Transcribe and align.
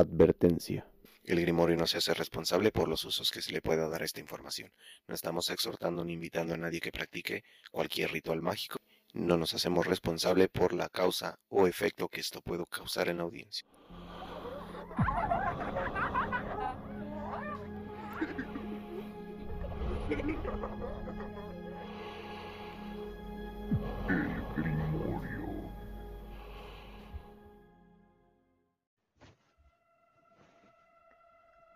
Advertencia. 0.00 0.86
El 1.24 1.42
Grimorio 1.42 1.76
no 1.76 1.86
se 1.86 1.98
hace 1.98 2.14
responsable 2.14 2.72
por 2.72 2.88
los 2.88 3.04
usos 3.04 3.30
que 3.30 3.42
se 3.42 3.52
le 3.52 3.60
pueda 3.60 3.86
dar 3.86 4.00
a 4.00 4.06
esta 4.06 4.18
información. 4.18 4.72
No 5.06 5.14
estamos 5.14 5.50
exhortando 5.50 6.02
ni 6.06 6.14
invitando 6.14 6.54
a 6.54 6.56
nadie 6.56 6.80
que 6.80 6.90
practique 6.90 7.44
cualquier 7.70 8.10
ritual 8.10 8.40
mágico. 8.40 8.78
No 9.12 9.36
nos 9.36 9.52
hacemos 9.52 9.86
responsable 9.86 10.48
por 10.48 10.72
la 10.72 10.88
causa 10.88 11.38
o 11.50 11.66
efecto 11.66 12.08
que 12.08 12.22
esto 12.22 12.40
pueda 12.40 12.64
causar 12.64 13.10
en 13.10 13.18
la 13.18 13.24
audiencia. 13.24 13.66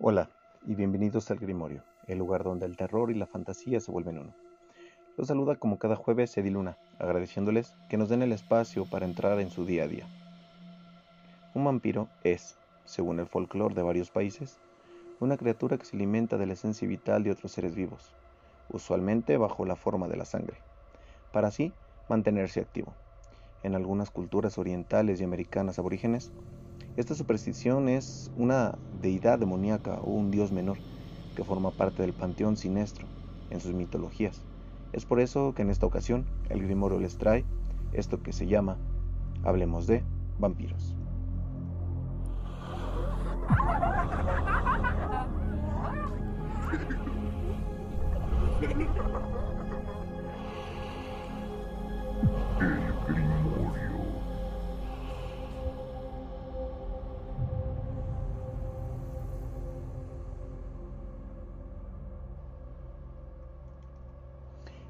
Hola 0.07 0.29
y 0.67 0.75
bienvenidos 0.75 1.31
al 1.31 1.39
Grimorio, 1.39 1.83
el 2.09 2.19
lugar 2.19 2.45
donde 2.45 2.67
el 2.67 2.77
terror 2.77 3.11
y 3.11 3.15
la 3.15 3.25
fantasía 3.25 3.81
se 3.81 3.91
vuelven 3.91 4.19
uno. 4.19 4.35
Los 5.17 5.29
saluda 5.29 5.57
como 5.57 5.79
cada 5.79 5.97
jueves 5.97 6.37
Ediluna, 6.37 6.77
agradeciéndoles 6.99 7.75
que 7.89 7.97
nos 7.97 8.11
den 8.11 8.21
el 8.21 8.33
espacio 8.33 8.85
para 8.85 9.07
entrar 9.07 9.41
en 9.41 9.49
su 9.49 9.65
día 9.65 9.85
a 9.85 9.89
día. 9.89 10.07
Un 11.55 11.65
vampiro 11.65 12.11
es, 12.23 12.59
según 12.85 13.19
el 13.19 13.27
folclore 13.27 13.75
de 13.75 13.83
varios 13.83 14.11
países, 14.11 14.59
una 15.21 15.39
criatura 15.39 15.79
que 15.79 15.87
se 15.87 15.97
alimenta 15.97 16.37
de 16.37 16.49
la 16.49 16.53
esencia 16.53 16.87
vital 16.87 17.23
de 17.23 17.31
otros 17.31 17.53
seres 17.53 17.75
vivos, 17.75 18.13
usualmente 18.69 19.39
bajo 19.39 19.65
la 19.65 19.75
forma 19.75 20.07
de 20.07 20.19
la 20.19 20.27
sangre, 20.27 20.59
para 21.33 21.49
así 21.49 21.73
mantenerse 22.11 22.61
activo. 22.61 22.93
En 23.63 23.75
algunas 23.75 24.11
culturas 24.11 24.59
orientales 24.59 25.23
y 25.23 25.25
americanas 25.25 25.79
aborígenes, 25.79 26.31
esta 26.97 27.15
superstición 27.15 27.89
es 27.89 28.31
una 28.37 28.79
deidad 29.01 29.39
demoníaca 29.39 29.95
o 30.01 30.13
un 30.13 30.31
dios 30.31 30.53
menor 30.53 30.79
que 31.35 31.43
forma 31.43 31.73
parte 31.73 32.03
del 32.03 32.13
panteón 32.13 32.57
siniestro 32.57 33.09
en 33.51 33.61
sus 33.61 33.75
mitologías. 33.75 34.45
Es 34.93 35.05
por 35.05 35.19
eso 35.19 35.55
que 35.55 35.63
en 35.63 35.71
esta 35.71 35.87
ocasión 35.87 36.25
el 36.49 36.63
Grimorio 36.63 37.01
les 37.01 37.19
trae 37.19 37.45
esto 37.93 38.23
que 38.23 38.33
se 38.33 38.47
llama 38.47 38.77
Hablemos 39.43 39.89
de 39.89 40.05
vampiros. 40.39 40.95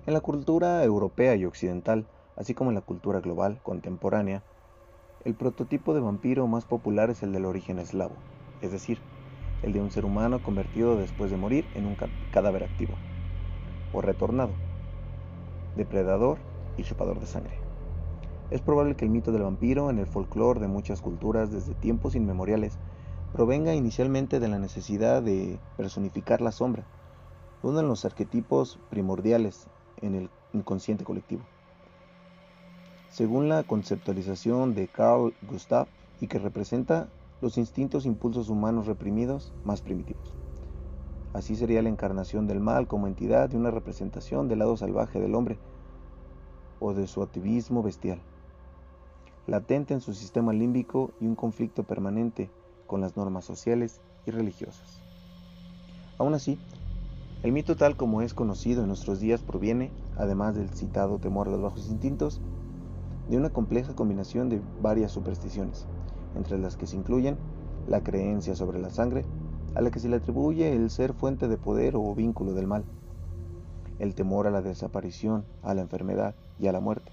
En 0.07 0.13
la 0.13 0.21
cultura 0.21 0.85
europea 0.85 1.35
y 1.35 1.47
occidental, 1.47 2.11
así 2.37 2.53
como 2.53 2.71
en 2.71 2.75
la 2.75 2.83
cultura 2.83 3.21
global 3.21 3.63
contemporánea, 3.63 4.45
el 5.21 5.35
prototipo 5.35 5.95
de 5.95 6.01
vampiro 6.01 6.47
más 6.47 6.67
popular 6.67 7.09
es 7.09 7.23
el 7.23 7.33
del 7.33 7.47
origen 7.47 7.79
eslavo, 7.79 8.23
es 8.61 8.71
decir, 8.71 9.03
el 9.63 9.73
de 9.73 9.81
un 9.81 9.91
ser 9.91 10.05
humano 10.05 10.43
convertido 10.43 10.99
después 10.99 11.31
de 11.31 11.39
morir 11.39 11.71
en 11.73 11.87
un 11.87 11.97
cadáver 12.31 12.65
activo, 12.65 13.01
o 13.93 14.03
retornado, 14.03 14.59
depredador 15.75 16.41
y 16.77 16.85
chupador 16.85 17.19
de 17.19 17.27
sangre. 17.27 17.55
Es 18.51 18.61
probable 18.61 18.97
que 18.97 19.07
el 19.07 19.11
mito 19.11 19.33
del 19.33 19.45
vampiro 19.45 19.89
en 19.89 19.99
el 19.99 20.07
folclore 20.07 20.61
de 20.61 20.69
muchas 20.69 21.01
culturas 21.01 21.51
desde 21.51 21.75
tiempos 21.75 22.15
inmemoriales 22.15 22.79
provenga 23.33 23.75
inicialmente 23.75 24.39
de 24.39 24.49
la 24.49 24.59
necesidad 24.59 25.23
de 25.23 25.63
personificar 25.77 26.43
la 26.43 26.53
sombra, 26.53 26.91
uno 27.63 27.79
de 27.79 27.85
los 27.85 28.05
arquetipos 28.05 28.79
primordiales 28.91 29.71
en 30.05 30.15
el 30.15 30.31
inconsciente 30.53 31.05
colectivo. 31.05 31.43
Según 33.11 33.49
la 33.49 33.63
conceptualización 33.63 34.75
de 34.75 34.89
Carl 34.89 35.33
Gustav, 35.49 35.87
y 36.21 36.27
que 36.27 36.39
representa 36.39 37.09
los 37.41 37.59
instintos 37.59 38.05
e 38.05 38.09
impulsos 38.09 38.49
humanos 38.49 38.87
reprimidos 38.87 39.53
más 39.65 39.83
primitivos. 39.83 40.33
Así 41.33 41.57
sería 41.57 41.83
la 41.83 41.89
encarnación 41.89 42.47
del 42.47 42.61
mal 42.61 42.87
como 42.87 43.07
entidad 43.07 43.49
de 43.51 43.57
una 43.57 43.71
representación 43.71 44.49
del 44.49 44.61
lado 44.61 44.77
salvaje 44.77 45.21
del 45.21 45.35
hombre 45.35 45.59
o 46.81 46.95
de 46.95 47.07
su 47.07 47.23
activismo 47.23 47.83
bestial, 47.83 48.21
latente 49.47 49.95
en 49.95 50.01
su 50.01 50.15
sistema 50.15 50.53
límbico 50.53 51.11
y 51.21 51.27
un 51.27 51.35
conflicto 51.35 51.83
permanente 51.83 52.51
con 52.87 53.01
las 53.01 53.17
normas 53.17 53.45
sociales 53.45 54.01
y 54.27 54.31
religiosas. 54.31 55.01
Aún 56.19 56.35
así, 56.35 56.59
el 57.45 57.53
mito 57.53 57.77
tal 57.77 57.95
como 57.95 58.23
es 58.23 58.33
conocido 58.33 58.81
en 58.81 58.89
nuestros 58.89 59.21
días 59.21 59.43
proviene, 59.43 59.91
además 60.17 60.55
del 60.55 60.71
citado 60.71 61.19
temor 61.19 61.47
a 61.47 61.51
los 61.51 61.61
bajos 61.61 61.91
instintos, 61.91 62.41
de 63.29 63.37
una 63.37 63.51
compleja 63.51 63.95
combinación 63.95 64.49
de 64.49 64.63
varias 64.81 65.13
supersticiones, 65.13 65.85
entre 66.37 66.57
las 66.57 66.79
que 66.79 66.87
se 66.87 66.97
incluyen 66.97 67.37
la 67.87 68.03
creencia 68.03 68.55
sobre 68.55 68.81
la 68.81 68.89
sangre, 68.89 69.27
a 69.75 69.83
la 69.83 69.91
que 69.91 70.01
se 70.01 70.09
le 70.09 70.17
atribuye 70.17 70.75
el 70.75 70.89
ser 70.89 71.13
fuente 71.13 71.47
de 71.47 71.59
poder 71.59 71.97
o 71.97 72.15
vínculo 72.15 72.55
del 72.55 72.67
mal, 72.67 72.83
el 73.99 74.15
temor 74.15 74.47
a 74.47 74.51
la 74.51 74.63
desaparición, 74.63 75.45
a 75.63 75.75
la 75.75 75.83
enfermedad 75.83 76.35
y 76.59 76.69
a 76.69 76.73
la 76.73 76.81
muerte, 76.81 77.13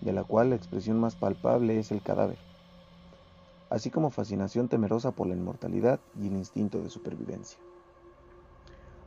de 0.00 0.14
la 0.14 0.24
cual 0.24 0.48
la 0.48 0.56
expresión 0.56 0.98
más 0.98 1.16
palpable 1.16 1.78
es 1.78 1.92
el 1.92 2.00
cadáver, 2.00 2.38
así 3.68 3.90
como 3.90 4.08
fascinación 4.08 4.68
temerosa 4.68 5.10
por 5.10 5.26
la 5.26 5.34
inmortalidad 5.34 6.00
y 6.18 6.28
el 6.28 6.32
instinto 6.38 6.82
de 6.82 6.88
supervivencia. 6.88 7.58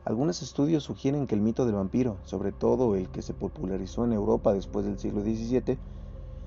Algunos 0.04 0.42
estudios 0.42 0.84
sugieren 0.84 1.26
que 1.26 1.34
el 1.34 1.40
mito 1.40 1.64
del 1.64 1.76
vampiro, 1.76 2.18
sobre 2.24 2.52
todo 2.52 2.94
el 2.94 3.08
que 3.08 3.22
se 3.22 3.32
popularizó 3.32 4.04
en 4.04 4.12
Europa 4.12 4.52
después 4.52 4.84
del 4.84 4.98
siglo 4.98 5.22
XVII, 5.22 5.78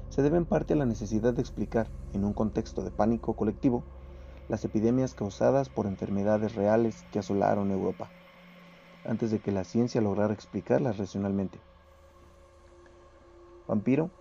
se 0.10 0.22
debe 0.22 0.38
en 0.38 0.46
parte 0.46 0.74
a 0.74 0.78
la 0.78 0.86
necesidad 0.86 1.34
de 1.34 1.42
explicar, 1.42 1.88
en 2.14 2.24
un 2.24 2.34
contexto 2.34 2.84
de 2.84 2.92
pánico 2.92 3.34
colectivo, 3.34 3.84
las 4.48 4.64
epidemias 4.64 5.16
causadas 5.16 5.70
por 5.70 5.88
enfermedades 5.88 6.54
reales 6.54 7.04
que 7.12 7.18
asolaron 7.18 7.72
Europa, 7.72 8.12
antes 9.04 9.32
de 9.32 9.40
que 9.40 9.52
la 9.52 9.64
ciencia 9.64 10.02
lograra 10.02 10.36
explicarlas 10.36 11.00
racionalmente. 11.00 11.60
Vampiro, 13.68 14.12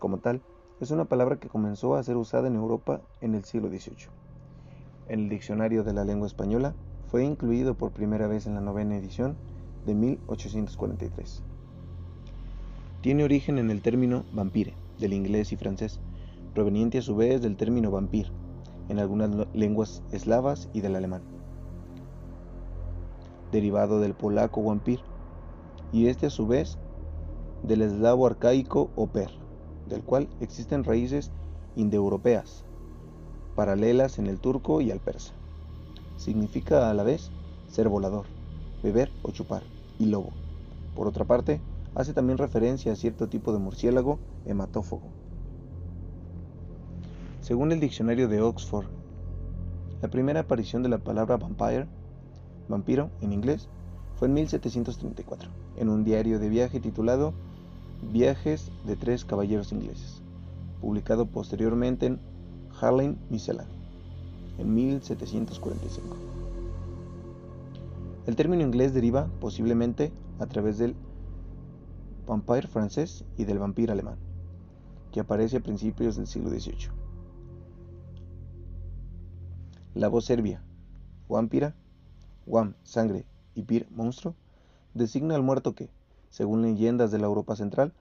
como 0.00 0.18
tal, 0.18 0.42
es 0.80 0.90
una 0.90 1.06
palabra 1.06 1.36
que 1.36 1.48
comenzó 1.48 1.94
a 1.94 2.02
ser 2.02 2.16
usada 2.18 2.46
en 2.46 2.56
Europa 2.56 3.00
en 3.22 3.34
el 3.34 3.44
siglo 3.44 3.68
XVIII. 3.68 4.08
En 5.08 5.20
el 5.20 5.28
diccionario 5.30 5.82
de 5.82 5.94
la 5.94 6.04
lengua 6.04 6.26
española 6.26 6.74
fue 7.12 7.26
incluido 7.26 7.74
por 7.74 7.92
primera 7.92 8.26
vez 8.26 8.46
en 8.46 8.54
la 8.54 8.62
novena 8.62 8.96
edición 8.96 9.36
de 9.84 9.94
1843. 9.94 11.42
Tiene 13.02 13.22
origen 13.22 13.58
en 13.58 13.70
el 13.70 13.82
término 13.82 14.24
vampire, 14.32 14.72
del 14.98 15.12
inglés 15.12 15.52
y 15.52 15.56
francés, 15.56 16.00
proveniente 16.54 16.96
a 16.96 17.02
su 17.02 17.14
vez 17.14 17.42
del 17.42 17.56
término 17.58 17.90
vampir, 17.90 18.32
en 18.88 18.98
algunas 18.98 19.28
lenguas 19.52 20.02
eslavas 20.10 20.70
y 20.72 20.80
del 20.80 20.96
alemán, 20.96 21.20
derivado 23.52 24.00
del 24.00 24.14
polaco 24.14 24.62
vampir, 24.62 25.00
y 25.92 26.06
este 26.06 26.24
a 26.24 26.30
su 26.30 26.46
vez 26.46 26.78
del 27.62 27.82
eslavo 27.82 28.26
arcaico 28.26 28.88
oper, 28.96 29.28
del 29.86 30.02
cual 30.02 30.28
existen 30.40 30.82
raíces 30.82 31.30
indoeuropeas, 31.76 32.64
paralelas 33.54 34.18
en 34.18 34.28
el 34.28 34.40
turco 34.40 34.80
y 34.80 34.90
al 34.90 35.00
persa. 35.00 35.34
Significa 36.22 36.88
a 36.88 36.94
la 36.94 37.02
vez 37.02 37.32
ser 37.66 37.88
volador, 37.88 38.26
beber 38.80 39.10
o 39.24 39.32
chupar, 39.32 39.64
y 39.98 40.06
lobo. 40.06 40.30
Por 40.94 41.08
otra 41.08 41.24
parte, 41.24 41.60
hace 41.96 42.12
también 42.12 42.38
referencia 42.38 42.92
a 42.92 42.94
cierto 42.94 43.28
tipo 43.28 43.52
de 43.52 43.58
murciélago 43.58 44.20
hematófago. 44.46 45.10
Según 47.40 47.72
el 47.72 47.80
diccionario 47.80 48.28
de 48.28 48.40
Oxford, 48.40 48.86
la 50.00 50.10
primera 50.10 50.38
aparición 50.38 50.84
de 50.84 50.90
la 50.90 50.98
palabra 50.98 51.38
vampire, 51.38 51.88
vampiro 52.68 53.10
en 53.20 53.32
inglés, 53.32 53.68
fue 54.14 54.28
en 54.28 54.34
1734, 54.34 55.50
en 55.76 55.88
un 55.88 56.04
diario 56.04 56.38
de 56.38 56.48
viaje 56.48 56.78
titulado 56.78 57.34
Viajes 58.12 58.70
de 58.86 58.94
tres 58.94 59.24
caballeros 59.24 59.72
ingleses, 59.72 60.22
publicado 60.80 61.26
posteriormente 61.26 62.06
en 62.06 62.20
Harlem 62.80 63.16
Miscellany 63.28 63.81
en 64.58 64.74
1745. 64.74 66.16
El 68.26 68.36
término 68.36 68.62
inglés 68.62 68.94
deriva 68.94 69.28
posiblemente 69.40 70.12
a 70.38 70.46
través 70.46 70.78
del 70.78 70.94
vampire 72.26 72.68
francés 72.68 73.24
y 73.36 73.44
del 73.44 73.58
vampiro 73.58 73.92
alemán, 73.92 74.16
que 75.10 75.20
aparece 75.20 75.56
a 75.56 75.62
principios 75.62 76.16
del 76.16 76.26
siglo 76.26 76.50
XVIII. 76.50 76.90
La 79.94 80.08
voz 80.08 80.24
serbia, 80.24 80.62
vampira, 81.28 81.74
wam, 82.46 82.74
sangre 82.82 83.26
y 83.54 83.62
pir, 83.62 83.88
monstruo, 83.90 84.34
designa 84.94 85.34
al 85.34 85.42
muerto 85.42 85.74
que, 85.74 85.90
según 86.30 86.62
leyendas 86.62 87.10
de 87.10 87.18
la 87.18 87.26
Europa 87.26 87.56
central, 87.56 87.92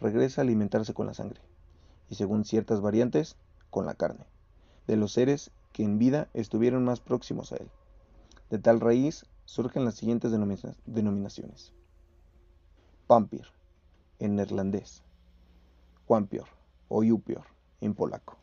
regresa 0.00 0.40
a 0.40 0.44
alimentarse 0.44 0.94
con 0.94 1.06
la 1.06 1.14
sangre, 1.14 1.40
y 2.08 2.14
según 2.14 2.44
ciertas 2.44 2.80
variantes, 2.80 3.36
con 3.70 3.86
la 3.86 3.94
carne, 3.94 4.26
de 4.86 4.96
los 4.96 5.12
seres 5.12 5.50
que 5.72 5.84
en 5.84 5.98
vida 5.98 6.28
estuvieron 6.34 6.84
más 6.84 7.00
próximos 7.00 7.52
a 7.52 7.56
él. 7.56 7.70
De 8.50 8.58
tal 8.58 8.80
raíz 8.80 9.26
surgen 9.44 9.84
las 9.84 9.94
siguientes 9.94 10.32
denominaciones. 10.32 11.72
Pampir, 13.06 13.46
en 14.18 14.36
neerlandés. 14.36 15.02
Juanpior 16.06 16.46
o 16.88 17.04
Jupior, 17.04 17.44
en 17.80 17.94
polaco. 17.94 18.36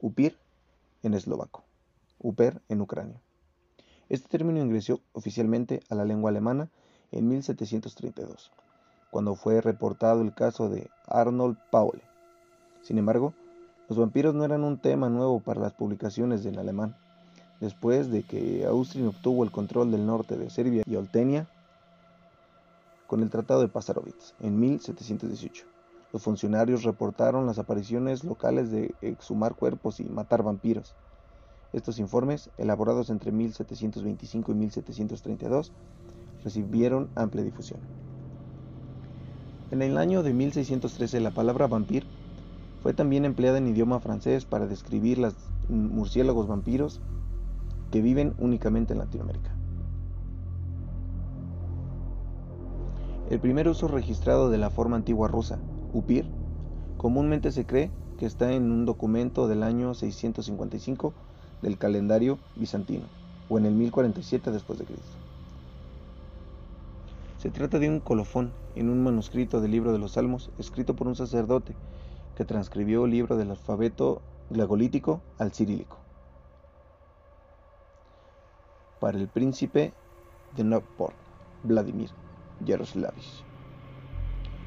Upir, 0.00 0.36
en 1.02 1.14
eslovaco. 1.14 1.64
Uper, 2.18 2.60
en 2.68 2.80
ucranio. 2.80 3.20
Este 4.08 4.28
término 4.28 4.60
ingresó 4.60 5.00
oficialmente 5.12 5.80
a 5.88 5.94
la 5.94 6.04
lengua 6.04 6.30
alemana 6.30 6.70
en 7.12 7.28
1732, 7.28 8.52
cuando 9.10 9.34
fue 9.36 9.60
reportado 9.60 10.22
el 10.22 10.34
caso 10.34 10.68
de 10.68 10.90
Arnold 11.06 11.56
Paule. 11.70 12.02
Sin 12.82 12.98
embargo, 12.98 13.32
los 13.92 13.98
vampiros 13.98 14.34
no 14.34 14.46
eran 14.46 14.64
un 14.64 14.78
tema 14.78 15.10
nuevo 15.10 15.40
para 15.40 15.60
las 15.60 15.74
publicaciones 15.74 16.46
en 16.46 16.58
alemán. 16.58 16.96
Después 17.60 18.10
de 18.10 18.22
que 18.22 18.64
Austria 18.64 19.06
obtuvo 19.06 19.44
el 19.44 19.50
control 19.50 19.90
del 19.90 20.06
norte 20.06 20.38
de 20.38 20.48
Serbia 20.48 20.82
y 20.86 20.96
Oltenia 20.96 21.46
con 23.06 23.20
el 23.20 23.28
Tratado 23.28 23.60
de 23.60 23.68
Passarowitz 23.68 24.32
en 24.40 24.58
1718. 24.58 25.66
Los 26.10 26.22
funcionarios 26.22 26.84
reportaron 26.84 27.44
las 27.44 27.58
apariciones 27.58 28.24
locales 28.24 28.70
de 28.70 28.94
exhumar 29.02 29.56
cuerpos 29.56 30.00
y 30.00 30.04
matar 30.04 30.42
vampiros. 30.42 30.94
Estos 31.74 31.98
informes, 31.98 32.48
elaborados 32.56 33.10
entre 33.10 33.30
1725 33.30 34.52
y 34.52 34.54
1732, 34.54 35.70
recibieron 36.42 37.10
amplia 37.14 37.44
difusión. 37.44 37.80
En 39.70 39.82
el 39.82 39.98
año 39.98 40.22
de 40.22 40.32
1613 40.32 41.20
la 41.20 41.32
palabra 41.32 41.66
vampir 41.66 42.06
fue 42.82 42.94
también 42.94 43.24
empleada 43.24 43.58
en 43.58 43.68
idioma 43.68 44.00
francés 44.00 44.44
para 44.44 44.66
describir 44.66 45.18
los 45.18 45.34
murciélagos 45.68 46.48
vampiros 46.48 47.00
que 47.92 48.02
viven 48.02 48.34
únicamente 48.38 48.92
en 48.92 48.98
Latinoamérica. 48.98 49.54
El 53.30 53.38
primer 53.38 53.68
uso 53.68 53.86
registrado 53.86 54.50
de 54.50 54.58
la 54.58 54.68
forma 54.68 54.96
antigua 54.96 55.28
rusa, 55.28 55.58
upir, 55.92 56.26
comúnmente 56.96 57.52
se 57.52 57.64
cree 57.64 57.90
que 58.18 58.26
está 58.26 58.52
en 58.52 58.70
un 58.72 58.84
documento 58.84 59.46
del 59.46 59.62
año 59.62 59.94
655 59.94 61.14
del 61.62 61.78
calendario 61.78 62.38
bizantino, 62.56 63.04
o 63.48 63.58
en 63.58 63.66
el 63.66 63.74
1047 63.74 64.50
después 64.50 64.78
de 64.80 64.86
Cristo. 64.86 65.16
Se 67.38 67.50
trata 67.50 67.78
de 67.78 67.88
un 67.88 68.00
colofón 68.00 68.50
en 68.74 68.90
un 68.90 69.02
manuscrito 69.02 69.60
del 69.60 69.70
libro 69.70 69.92
de 69.92 69.98
los 69.98 70.12
Salmos, 70.12 70.50
escrito 70.58 70.94
por 70.94 71.06
un 71.06 71.16
sacerdote 71.16 71.74
que 72.36 72.44
transcribió 72.44 73.04
el 73.04 73.10
libro 73.10 73.36
del 73.36 73.50
alfabeto 73.50 74.22
glagolítico 74.50 75.20
al 75.38 75.52
cirílico. 75.52 75.96
Para 79.00 79.18
el 79.18 79.28
príncipe 79.28 79.92
de 80.56 80.64
Novport, 80.64 81.16
Vladimir 81.64 82.10
Yaroslavich. 82.64 83.44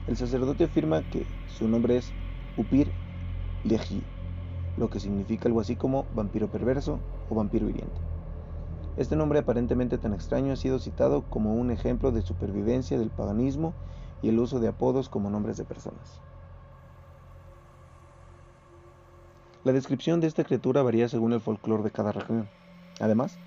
El 0.08 0.18
sacerdote 0.18 0.66
afirma 0.66 1.02
que 1.10 1.26
su 1.48 1.68
nombre 1.68 1.98
es 1.98 2.12
Upir 2.58 2.92
Leji, 3.64 4.04
lo 4.78 4.90
que 4.90 5.00
significa 5.00 5.48
algo 5.48 5.62
así 5.62 5.76
como 5.76 6.06
vampiro 6.16 6.48
perverso 6.48 7.00
o 7.30 7.36
vampiro 7.36 7.70
hiriente. 7.70 8.02
Este 8.98 9.16
nombre 9.16 9.40
aparentemente 9.40 9.98
tan 9.98 10.14
extraño 10.14 10.54
ha 10.54 10.56
sido 10.56 10.80
citado 10.80 11.24
como 11.30 11.56
un 11.56 11.72
ejemplo 11.72 12.12
de 12.12 12.22
supervivencia 12.22 12.98
del 12.98 13.10
paganismo 13.10 13.74
y 14.22 14.30
el 14.30 14.40
uso 14.40 14.60
de 14.60 14.70
apodos 14.70 15.10
como 15.10 15.30
nombres 15.30 15.58
de 15.58 15.66
personas. 15.66 16.22
La 19.66 19.74
descripción 19.74 20.22
de 20.22 20.28
esta 20.28 20.46
criatura 20.46 20.82
varía 20.82 21.10
según 21.10 21.34
el 21.34 21.42
folclore 21.42 21.84
de 21.84 21.92
cada 21.92 22.14
región. 22.14 22.48
Además, 23.02 23.38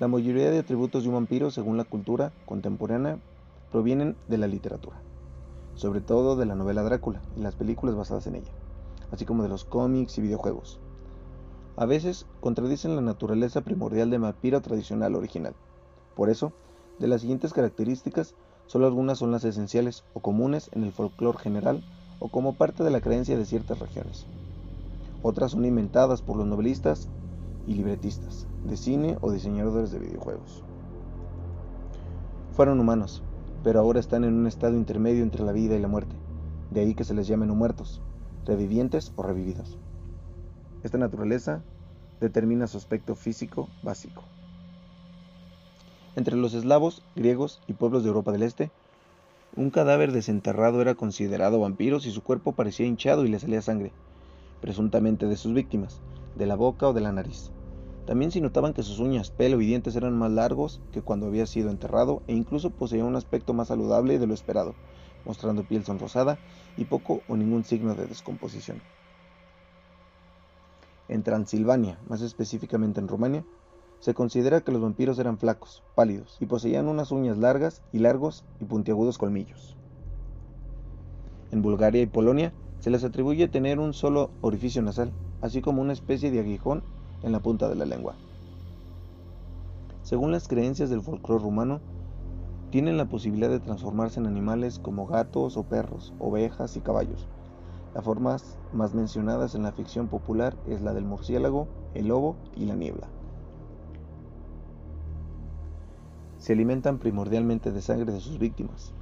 la 0.00 0.08
mayoría 0.08 0.50
de 0.50 0.58
atributos 0.58 1.04
de 1.04 1.08
un 1.08 1.14
vampiro, 1.14 1.50
según 1.50 1.78
la 1.78 1.84
cultura 1.84 2.32
contemporánea, 2.44 3.18
provienen 3.70 4.16
de 4.28 4.38
la 4.38 4.46
literatura 4.46 5.00
sobre 5.78 6.00
todo 6.00 6.34
de 6.34 6.44
la 6.44 6.56
novela 6.56 6.82
Drácula 6.82 7.22
y 7.36 7.40
las 7.40 7.54
películas 7.54 7.94
basadas 7.94 8.26
en 8.26 8.34
ella, 8.34 8.50
así 9.12 9.24
como 9.24 9.44
de 9.44 9.48
los 9.48 9.62
cómics 9.62 10.18
y 10.18 10.22
videojuegos. 10.22 10.80
A 11.76 11.86
veces 11.86 12.26
contradicen 12.40 12.96
la 12.96 13.00
naturaleza 13.00 13.60
primordial 13.60 14.10
de 14.10 14.18
vampiro 14.18 14.60
tradicional 14.60 15.14
original. 15.14 15.54
Por 16.16 16.30
eso, 16.30 16.52
de 16.98 17.06
las 17.06 17.20
siguientes 17.20 17.52
características, 17.52 18.34
solo 18.66 18.88
algunas 18.88 19.18
son 19.18 19.30
las 19.30 19.44
esenciales 19.44 20.02
o 20.14 20.20
comunes 20.20 20.68
en 20.72 20.82
el 20.82 20.90
folclore 20.90 21.38
general 21.38 21.80
o 22.18 22.28
como 22.28 22.56
parte 22.56 22.82
de 22.82 22.90
la 22.90 23.00
creencia 23.00 23.38
de 23.38 23.46
ciertas 23.46 23.78
regiones. 23.78 24.26
Otras 25.22 25.52
son 25.52 25.64
inventadas 25.64 26.22
por 26.22 26.36
los 26.36 26.46
novelistas 26.46 27.08
y 27.66 27.74
libretistas 27.74 28.46
de 28.64 28.76
cine 28.76 29.18
o 29.20 29.32
diseñadores 29.32 29.90
de 29.90 29.98
videojuegos. 29.98 30.62
Fueron 32.52 32.80
humanos, 32.80 33.22
pero 33.64 33.80
ahora 33.80 34.00
están 34.00 34.24
en 34.24 34.34
un 34.34 34.46
estado 34.46 34.76
intermedio 34.76 35.22
entre 35.22 35.44
la 35.44 35.52
vida 35.52 35.76
y 35.76 35.80
la 35.80 35.88
muerte, 35.88 36.14
de 36.70 36.80
ahí 36.80 36.94
que 36.94 37.04
se 37.04 37.14
les 37.14 37.26
llamen 37.26 37.50
muertos, 37.50 38.00
revivientes 38.44 39.12
o 39.16 39.22
revividos. 39.22 39.76
Esta 40.82 40.98
naturaleza 40.98 41.62
determina 42.20 42.66
su 42.66 42.78
aspecto 42.78 43.14
físico 43.14 43.68
básico. 43.82 44.22
Entre 46.16 46.36
los 46.36 46.54
eslavos, 46.54 47.02
griegos 47.14 47.60
y 47.66 47.74
pueblos 47.74 48.02
de 48.02 48.08
Europa 48.08 48.32
del 48.32 48.42
Este, 48.42 48.70
un 49.56 49.70
cadáver 49.70 50.12
desenterrado 50.12 50.80
era 50.80 50.94
considerado 50.94 51.60
vampiro 51.60 52.00
si 52.00 52.10
su 52.10 52.22
cuerpo 52.22 52.52
parecía 52.52 52.86
hinchado 52.86 53.24
y 53.24 53.28
le 53.28 53.38
salía 53.38 53.62
sangre, 53.62 53.92
presuntamente 54.60 55.26
de 55.26 55.36
sus 55.36 55.54
víctimas, 55.54 56.00
de 56.34 56.46
la 56.46 56.56
boca 56.56 56.88
o 56.88 56.92
de 56.92 57.00
la 57.00 57.12
nariz. 57.12 57.50
También 58.06 58.30
si 58.30 58.40
notaban 58.40 58.72
que 58.72 58.82
sus 58.82 59.00
uñas, 59.00 59.30
pelo 59.30 59.60
y 59.60 59.66
dientes 59.66 59.94
eran 59.94 60.16
más 60.16 60.30
largos 60.30 60.80
que 60.92 61.02
cuando 61.02 61.26
había 61.26 61.46
sido 61.46 61.68
enterrado 61.68 62.22
e 62.26 62.32
incluso 62.32 62.70
poseía 62.70 63.04
un 63.04 63.16
aspecto 63.16 63.52
más 63.52 63.68
saludable 63.68 64.18
de 64.18 64.26
lo 64.26 64.34
esperado, 64.34 64.74
mostrando 65.26 65.64
piel 65.64 65.84
sonrosada 65.84 66.38
y 66.76 66.86
poco 66.86 67.20
o 67.28 67.36
ningún 67.36 67.64
signo 67.64 67.94
de 67.94 68.06
descomposición. 68.06 68.80
En 71.08 71.22
Transilvania, 71.22 71.98
más 72.08 72.22
específicamente 72.22 73.00
en 73.00 73.08
Rumania, 73.08 73.44
se 74.00 74.14
considera 74.14 74.60
que 74.60 74.72
los 74.72 74.80
vampiros 74.80 75.18
eran 75.18 75.38
flacos, 75.38 75.82
pálidos 75.94 76.36
y 76.40 76.46
poseían 76.46 76.86
unas 76.86 77.10
uñas 77.10 77.36
largas 77.36 77.82
y 77.92 77.98
largos 77.98 78.44
y 78.60 78.64
puntiagudos 78.64 79.18
colmillos. 79.18 79.76
En 81.50 81.62
Bulgaria 81.62 82.02
y 82.02 82.06
Polonia 82.06 82.52
se 82.80 82.90
les 82.90 83.04
atribuye 83.04 83.48
tener 83.48 83.80
un 83.80 83.92
solo 83.92 84.30
orificio 84.40 84.82
nasal, 84.82 85.12
así 85.40 85.60
como 85.60 85.82
una 85.82 85.92
especie 85.92 86.30
de 86.30 86.40
aguijón 86.40 86.82
en 87.22 87.32
la 87.32 87.40
punta 87.40 87.68
de 87.68 87.74
la 87.74 87.84
lengua. 87.84 88.14
Según 90.02 90.32
las 90.32 90.48
creencias 90.48 90.88
del 90.88 91.02
folclore 91.02 91.42
rumano, 91.42 91.80
tienen 92.70 92.96
la 92.96 93.08
posibilidad 93.08 93.50
de 93.50 93.60
transformarse 93.60 94.20
en 94.20 94.26
animales 94.26 94.78
como 94.78 95.06
gatos 95.06 95.56
o 95.56 95.64
perros, 95.64 96.12
ovejas 96.18 96.76
y 96.76 96.80
caballos. 96.80 97.26
Las 97.94 98.04
formas 98.04 98.56
más 98.72 98.94
mencionadas 98.94 99.54
en 99.54 99.62
la 99.62 99.72
ficción 99.72 100.08
popular 100.08 100.56
es 100.66 100.82
la 100.82 100.92
del 100.92 101.04
murciélago, 101.04 101.66
el 101.94 102.08
lobo 102.08 102.36
y 102.54 102.66
la 102.66 102.74
niebla. 102.74 103.08
Se 106.38 106.52
alimentan 106.52 106.98
primordialmente 106.98 107.72
de 107.72 107.82
sangre 107.82 108.12
de 108.12 108.20
sus 108.20 108.38
víctimas, 108.38 108.92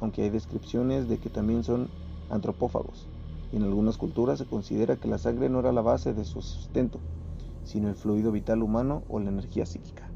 aunque 0.00 0.22
hay 0.22 0.30
descripciones 0.30 1.08
de 1.08 1.18
que 1.18 1.28
también 1.28 1.64
son 1.64 1.88
antropófagos, 2.30 3.08
en 3.56 3.64
algunas 3.64 3.96
culturas 3.96 4.38
se 4.38 4.46
considera 4.46 4.96
que 4.96 5.08
la 5.08 5.18
sangre 5.18 5.48
no 5.48 5.60
era 5.60 5.72
la 5.72 5.80
base 5.80 6.12
de 6.12 6.24
su 6.24 6.42
sustento, 6.42 6.98
sino 7.64 7.88
el 7.88 7.94
fluido 7.94 8.30
vital 8.30 8.62
humano 8.62 9.02
o 9.08 9.18
la 9.18 9.30
energía 9.30 9.66
psíquica. 9.66 10.08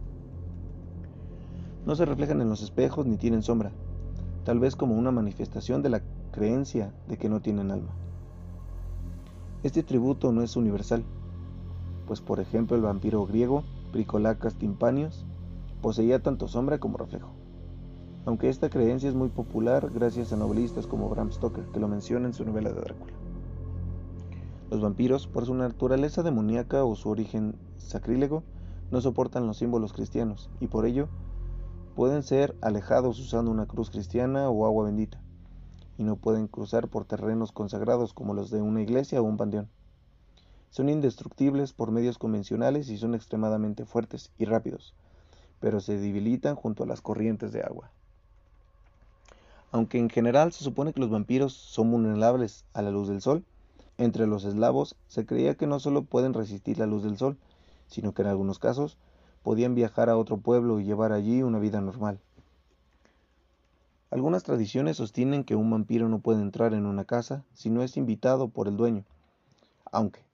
No 1.86 1.96
se 1.96 2.04
reflejan 2.04 2.40
en 2.40 2.48
los 2.48 2.62
espejos 2.62 3.06
ni 3.06 3.16
tienen 3.16 3.42
sombra, 3.42 3.72
tal 4.44 4.58
vez 4.58 4.76
como 4.76 4.94
una 4.94 5.10
manifestación 5.10 5.82
de 5.82 5.88
la 5.88 6.02
creencia 6.32 6.92
de 7.08 7.16
que 7.16 7.28
no 7.28 7.40
tienen 7.40 7.70
alma. 7.70 7.90
Este 9.62 9.82
tributo 9.82 10.32
no 10.32 10.42
es 10.42 10.56
universal, 10.56 11.02
pues 12.06 12.20
por 12.20 12.40
ejemplo 12.40 12.76
el 12.76 12.82
vampiro 12.82 13.26
griego 13.26 13.64
Pricolacas 13.92 14.54
timpanios 14.54 15.26
poseía 15.82 16.22
tanto 16.22 16.46
sombra 16.46 16.78
como 16.78 16.98
reflejo. 16.98 17.30
Aunque 18.24 18.48
esta 18.48 18.70
creencia 18.70 19.08
es 19.08 19.14
muy 19.14 19.28
popular 19.28 19.90
gracias 19.92 20.32
a 20.32 20.36
novelistas 20.36 20.86
como 20.86 21.08
Bram 21.08 21.32
Stoker, 21.32 21.64
que 21.72 21.80
lo 21.80 21.88
menciona 21.88 22.26
en 22.26 22.34
su 22.34 22.44
novela 22.44 22.70
de 22.70 22.80
Drácula. 22.80 23.19
Los 24.70 24.80
vampiros, 24.80 25.26
por 25.26 25.46
su 25.46 25.54
naturaleza 25.54 26.22
demoníaca 26.22 26.84
o 26.84 26.94
su 26.94 27.08
origen 27.08 27.56
sacrílego, 27.78 28.44
no 28.92 29.00
soportan 29.00 29.48
los 29.48 29.56
símbolos 29.56 29.92
cristianos 29.92 30.48
y 30.60 30.68
por 30.68 30.86
ello 30.86 31.08
pueden 31.96 32.22
ser 32.22 32.54
alejados 32.60 33.18
usando 33.18 33.50
una 33.50 33.66
cruz 33.66 33.90
cristiana 33.90 34.48
o 34.48 34.64
agua 34.64 34.84
bendita, 34.84 35.20
y 35.98 36.04
no 36.04 36.14
pueden 36.14 36.46
cruzar 36.46 36.86
por 36.86 37.04
terrenos 37.04 37.50
consagrados 37.50 38.14
como 38.14 38.32
los 38.32 38.50
de 38.50 38.62
una 38.62 38.80
iglesia 38.80 39.20
o 39.20 39.24
un 39.24 39.36
panteón. 39.36 39.68
Son 40.70 40.88
indestructibles 40.88 41.72
por 41.72 41.90
medios 41.90 42.16
convencionales 42.16 42.90
y 42.90 42.96
son 42.96 43.16
extremadamente 43.16 43.84
fuertes 43.86 44.30
y 44.38 44.44
rápidos, 44.44 44.94
pero 45.58 45.80
se 45.80 45.98
debilitan 45.98 46.54
junto 46.54 46.84
a 46.84 46.86
las 46.86 47.00
corrientes 47.00 47.50
de 47.50 47.62
agua. 47.62 47.90
Aunque 49.72 49.98
en 49.98 50.10
general 50.10 50.52
se 50.52 50.62
supone 50.62 50.92
que 50.92 51.00
los 51.00 51.10
vampiros 51.10 51.54
son 51.54 51.90
vulnerables 51.90 52.64
a 52.72 52.82
la 52.82 52.92
luz 52.92 53.08
del 53.08 53.20
sol, 53.20 53.44
Entre 54.00 54.26
los 54.26 54.46
eslavos 54.46 54.96
se 55.08 55.26
creía 55.26 55.56
que 55.56 55.66
no 55.66 55.78
solo 55.78 56.04
pueden 56.04 56.32
resistir 56.32 56.78
la 56.78 56.86
luz 56.86 57.02
del 57.02 57.18
sol, 57.18 57.36
sino 57.86 58.14
que 58.14 58.22
en 58.22 58.28
algunos 58.28 58.58
casos 58.58 58.96
podían 59.42 59.74
viajar 59.74 60.08
a 60.08 60.16
otro 60.16 60.38
pueblo 60.38 60.80
y 60.80 60.84
llevar 60.84 61.12
allí 61.12 61.42
una 61.42 61.58
vida 61.58 61.82
normal. 61.82 62.18
Algunas 64.10 64.42
tradiciones 64.42 64.96
sostienen 64.96 65.44
que 65.44 65.54
un 65.54 65.68
vampiro 65.68 66.08
no 66.08 66.20
puede 66.20 66.40
entrar 66.40 66.72
en 66.72 66.86
una 66.86 67.04
casa 67.04 67.44
si 67.52 67.68
no 67.68 67.82
es 67.82 67.98
invitado 67.98 68.48
por 68.48 68.68
el 68.68 68.78
dueño, 68.78 69.04
aunque, 69.92 70.24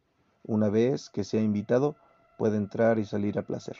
una 0.45 0.69
vez 0.69 1.11
que 1.11 1.25
sea 1.25 1.43
invitado, 1.43 1.97
puede 2.39 2.59
entrar 2.59 3.01
y 3.01 3.05
salir 3.05 3.37
a 3.37 3.43
placer. 3.43 3.79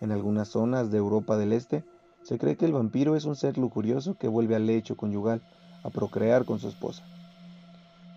En 0.00 0.12
algunas 0.12 0.48
zonas 0.48 0.90
de 0.90 0.96
Europa 0.96 1.36
del 1.36 1.52
Este 1.52 1.84
se 2.22 2.38
cree 2.38 2.56
que 2.56 2.64
el 2.64 2.72
vampiro 2.72 3.16
es 3.16 3.26
un 3.26 3.36
ser 3.36 3.58
lujurioso 3.58 4.16
que 4.16 4.28
vuelve 4.28 4.56
al 4.56 4.64
lecho 4.64 4.96
conyugal 4.96 5.42
a 5.84 5.90
procrear 5.90 6.46
con 6.46 6.58
su 6.58 6.68
esposa 6.68 7.04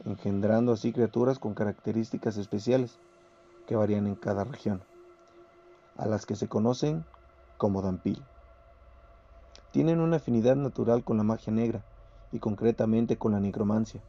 engendrando 0.06 0.72
así 0.72 0.92
criaturas 0.92 1.40
con 1.40 1.54
características 1.54 2.38
especiales 2.38 2.98
que 3.68 3.76
varían 3.76 4.08
en 4.08 4.16
cada 4.16 4.44
región, 4.44 4.82
a 5.98 6.06
las 6.08 6.26
que 6.26 6.36
se 6.36 6.48
conocen 6.48 7.04
como 7.58 7.82
Dampil. 7.82 8.22
Tienen 9.72 10.00
una 10.00 10.18
afinidad 10.18 10.56
natural 10.56 11.04
con 11.04 11.18
la 11.18 11.24
magia 11.24 11.54
negra 11.54 11.82
y 12.32 12.40
concretamente 12.40 13.18
con 13.18 13.34
la 13.34 13.40
necromancia, 13.40 14.02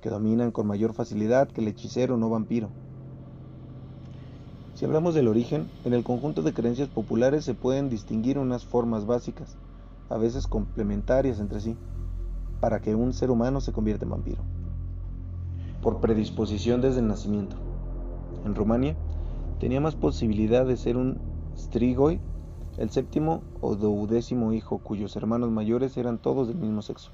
que 0.00 0.10
dominan 0.10 0.50
con 0.50 0.66
mayor 0.66 0.94
facilidad 0.94 1.48
que 1.48 1.60
el 1.60 1.68
hechicero 1.68 2.16
no 2.16 2.30
vampiro. 2.30 2.70
Si 4.74 4.84
hablamos 4.84 5.14
del 5.14 5.28
origen, 5.28 5.68
en 5.84 5.92
el 5.92 6.02
conjunto 6.02 6.42
de 6.42 6.54
creencias 6.54 6.88
populares 6.88 7.44
se 7.44 7.54
pueden 7.54 7.90
distinguir 7.90 8.38
unas 8.38 8.64
formas 8.64 9.04
básicas, 9.06 9.54
a 10.08 10.16
veces 10.16 10.46
complementarias 10.46 11.38
entre 11.38 11.60
sí, 11.60 11.76
para 12.60 12.80
que 12.80 12.94
un 12.94 13.12
ser 13.12 13.30
humano 13.30 13.60
se 13.60 13.72
convierta 13.72 14.04
en 14.04 14.10
vampiro 14.10 14.51
por 15.82 16.00
predisposición 16.00 16.80
desde 16.80 17.00
el 17.00 17.08
nacimiento. 17.08 17.56
En 18.46 18.54
Rumania 18.54 18.96
tenía 19.58 19.80
más 19.80 19.96
posibilidad 19.96 20.64
de 20.64 20.76
ser 20.76 20.96
un 20.96 21.18
strigoi, 21.56 22.20
el 22.78 22.90
séptimo 22.90 23.42
o 23.60 23.74
duodécimo 23.74 24.52
hijo 24.52 24.78
cuyos 24.78 25.16
hermanos 25.16 25.50
mayores 25.50 25.96
eran 25.96 26.18
todos 26.18 26.48
del 26.48 26.56
mismo 26.56 26.82
sexo, 26.82 27.10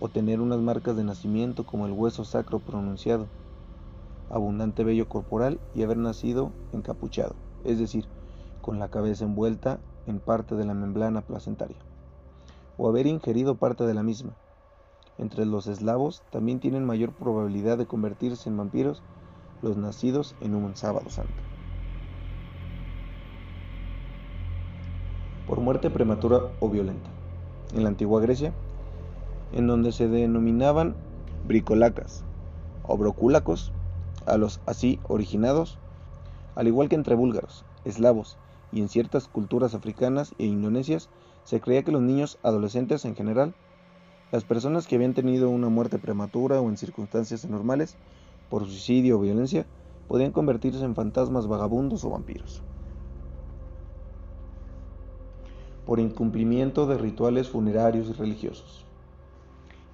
o 0.00 0.08
tener 0.08 0.40
unas 0.40 0.58
marcas 0.58 0.96
de 0.96 1.04
nacimiento 1.04 1.64
como 1.64 1.86
el 1.86 1.92
hueso 1.92 2.24
sacro 2.24 2.58
pronunciado, 2.58 3.26
abundante 4.28 4.82
vello 4.82 5.08
corporal 5.08 5.60
y 5.74 5.84
haber 5.84 5.96
nacido 5.96 6.50
encapuchado, 6.72 7.34
es 7.64 7.78
decir, 7.78 8.06
con 8.60 8.78
la 8.78 8.88
cabeza 8.88 9.24
envuelta 9.24 9.78
en 10.06 10.18
parte 10.18 10.56
de 10.56 10.64
la 10.64 10.74
membrana 10.74 11.20
placentaria, 11.20 11.78
o 12.76 12.88
haber 12.88 13.06
ingerido 13.06 13.54
parte 13.54 13.84
de 13.84 13.94
la 13.94 14.02
misma, 14.02 14.34
entre 15.18 15.46
los 15.46 15.66
eslavos 15.66 16.22
también 16.30 16.60
tienen 16.60 16.84
mayor 16.84 17.12
probabilidad 17.12 17.78
de 17.78 17.86
convertirse 17.86 18.48
en 18.48 18.56
vampiros 18.56 19.02
los 19.62 19.76
nacidos 19.76 20.34
en 20.40 20.54
un 20.54 20.76
sábado 20.76 21.08
santo. 21.10 21.32
Por 25.46 25.60
muerte 25.60 25.90
prematura 25.90 26.40
o 26.60 26.68
violenta. 26.68 27.10
En 27.74 27.82
la 27.82 27.88
antigua 27.88 28.20
Grecia, 28.20 28.52
en 29.52 29.66
donde 29.66 29.92
se 29.92 30.08
denominaban 30.08 30.94
bricolacas 31.46 32.24
o 32.82 32.96
brocúlacos 32.96 33.72
a 34.26 34.36
los 34.36 34.60
así 34.66 34.98
originados, 35.08 35.78
al 36.56 36.66
igual 36.66 36.88
que 36.88 36.96
entre 36.96 37.14
búlgaros, 37.14 37.64
eslavos 37.84 38.36
y 38.72 38.80
en 38.80 38.88
ciertas 38.88 39.28
culturas 39.28 39.74
africanas 39.74 40.34
e 40.38 40.46
indonesias, 40.46 41.08
se 41.44 41.60
creía 41.60 41.82
que 41.82 41.92
los 41.92 42.02
niños 42.02 42.38
adolescentes 42.42 43.04
en 43.04 43.14
general 43.14 43.54
las 44.32 44.44
personas 44.44 44.86
que 44.86 44.96
habían 44.96 45.14
tenido 45.14 45.48
una 45.48 45.68
muerte 45.68 45.98
prematura 45.98 46.60
o 46.60 46.68
en 46.68 46.76
circunstancias 46.76 47.44
anormales, 47.44 47.96
por 48.48 48.64
suicidio 48.64 49.18
o 49.18 49.20
violencia, 49.20 49.66
podían 50.08 50.32
convertirse 50.32 50.84
en 50.84 50.94
fantasmas 50.94 51.46
vagabundos 51.46 52.04
o 52.04 52.10
vampiros. 52.10 52.62
Por 55.86 56.00
incumplimiento 56.00 56.86
de 56.86 56.98
rituales 56.98 57.48
funerarios 57.48 58.08
y 58.08 58.12
religiosos. 58.12 58.86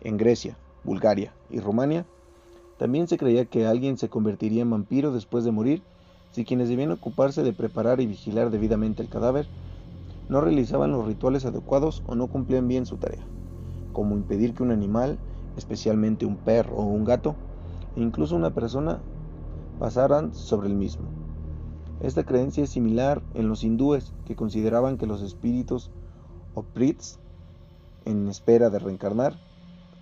En 0.00 0.16
Grecia, 0.16 0.56
Bulgaria 0.84 1.34
y 1.50 1.60
Rumania, 1.60 2.06
también 2.78 3.08
se 3.08 3.18
creía 3.18 3.44
que 3.44 3.66
alguien 3.66 3.98
se 3.98 4.08
convertiría 4.08 4.62
en 4.62 4.70
vampiro 4.70 5.12
después 5.12 5.44
de 5.44 5.50
morir 5.50 5.82
si 6.30 6.44
quienes 6.44 6.68
debían 6.68 6.92
ocuparse 6.92 7.42
de 7.42 7.52
preparar 7.52 8.00
y 8.00 8.06
vigilar 8.06 8.50
debidamente 8.50 9.02
el 9.02 9.08
cadáver 9.08 9.48
no 10.28 10.40
realizaban 10.40 10.92
los 10.92 11.04
rituales 11.06 11.44
adecuados 11.44 12.02
o 12.06 12.14
no 12.14 12.28
cumplían 12.28 12.68
bien 12.68 12.86
su 12.86 12.96
tarea 12.96 13.26
como 13.92 14.16
impedir 14.16 14.54
que 14.54 14.62
un 14.62 14.70
animal, 14.70 15.18
especialmente 15.56 16.26
un 16.26 16.36
perro 16.36 16.76
o 16.76 16.82
un 16.82 17.04
gato, 17.04 17.34
e 17.96 18.00
incluso 18.00 18.36
una 18.36 18.50
persona, 18.50 19.00
pasaran 19.78 20.34
sobre 20.34 20.68
el 20.68 20.74
mismo. 20.74 21.06
Esta 22.00 22.24
creencia 22.24 22.64
es 22.64 22.70
similar 22.70 23.22
en 23.34 23.48
los 23.48 23.62
hindúes, 23.62 24.12
que 24.24 24.36
consideraban 24.36 24.96
que 24.96 25.06
los 25.06 25.22
espíritus 25.22 25.90
o 26.54 26.62
prits, 26.62 27.18
en 28.04 28.28
espera 28.28 28.70
de 28.70 28.78
reencarnar, 28.78 29.36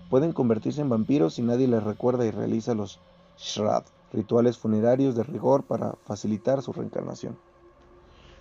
pueden 0.09 0.31
convertirse 0.31 0.81
en 0.81 0.89
vampiros 0.89 1.35
si 1.35 1.41
nadie 1.41 1.67
les 1.67 1.83
recuerda 1.83 2.25
y 2.25 2.31
realiza 2.31 2.73
los 2.73 2.99
shrad, 3.37 3.83
rituales 4.11 4.57
funerarios 4.57 5.15
de 5.15 5.23
rigor 5.23 5.63
para 5.63 5.93
facilitar 6.05 6.61
su 6.61 6.73
reencarnación, 6.73 7.37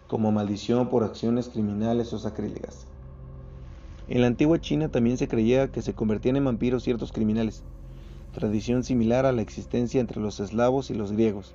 como 0.09 0.33
maldición 0.33 0.89
por 0.89 1.05
acciones 1.05 1.49
criminales 1.49 2.13
o 2.13 2.19
sacrílegas. 2.19 2.87
En 4.09 4.23
la 4.23 4.27
antigua 4.27 4.59
China 4.59 4.89
también 4.89 5.19
se 5.19 5.29
creía 5.29 5.69
que 5.69 5.83
se 5.83 5.93
convertían 5.93 6.37
en 6.37 6.45
vampiros 6.47 6.83
ciertos 6.83 7.13
criminales, 7.13 7.63
tradición 8.33 8.83
similar 8.83 9.27
a 9.27 9.33
la 9.33 9.43
existencia 9.43 10.01
entre 10.01 10.19
los 10.19 10.41
eslavos 10.41 10.91
y 10.91 10.95
los 10.95 11.13
griegos, 11.13 11.55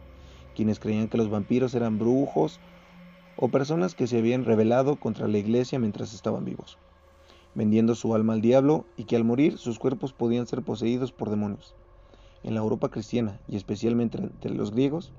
quienes 0.55 0.79
creían 0.79 1.07
que 1.07 1.17
los 1.17 1.31
vampiros 1.31 1.73
eran 1.73 1.97
brujos 1.97 2.59
o 3.37 3.47
personas 3.49 3.95
que 3.95 4.05
se 4.05 4.19
habían 4.19 4.45
rebelado 4.45 4.97
contra 4.97 5.27
la 5.27 5.39
iglesia 5.39 5.79
mientras 5.79 6.13
estaban 6.13 6.45
vivos, 6.45 6.77
vendiendo 7.55 7.95
su 7.95 8.13
alma 8.13 8.33
al 8.33 8.41
diablo 8.41 8.85
y 8.97 9.05
que 9.05 9.15
al 9.15 9.23
morir 9.23 9.57
sus 9.57 9.79
cuerpos 9.79 10.13
podían 10.13 10.45
ser 10.45 10.61
poseídos 10.61 11.11
por 11.11 11.31
demonios. 11.31 11.73
En 12.43 12.53
la 12.53 12.59
Europa 12.59 12.89
cristiana 12.89 13.39
y 13.47 13.55
especialmente 13.55 14.19
entre 14.19 14.53
los 14.53 14.69
griegos, 14.69 15.11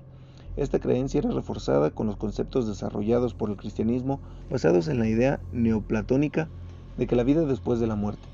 esta 0.55 0.79
creencia 0.79 1.19
era 1.19 1.31
reforzada 1.31 1.91
con 1.91 2.07
los 2.07 2.15
conceptos 2.15 2.65
desarrollados 2.65 3.33
por 3.33 3.49
el 3.49 3.57
cristianismo 3.57 4.21
basados 4.49 4.87
en 4.87 4.99
la 4.99 5.09
idea 5.09 5.41
neoplatónica 5.51 6.49
de 6.97 7.07
que 7.07 7.15
la 7.15 7.23
vida 7.23 7.45
después 7.45 7.79
de 7.79 7.87
la 7.87 7.95
muerte 7.95 8.27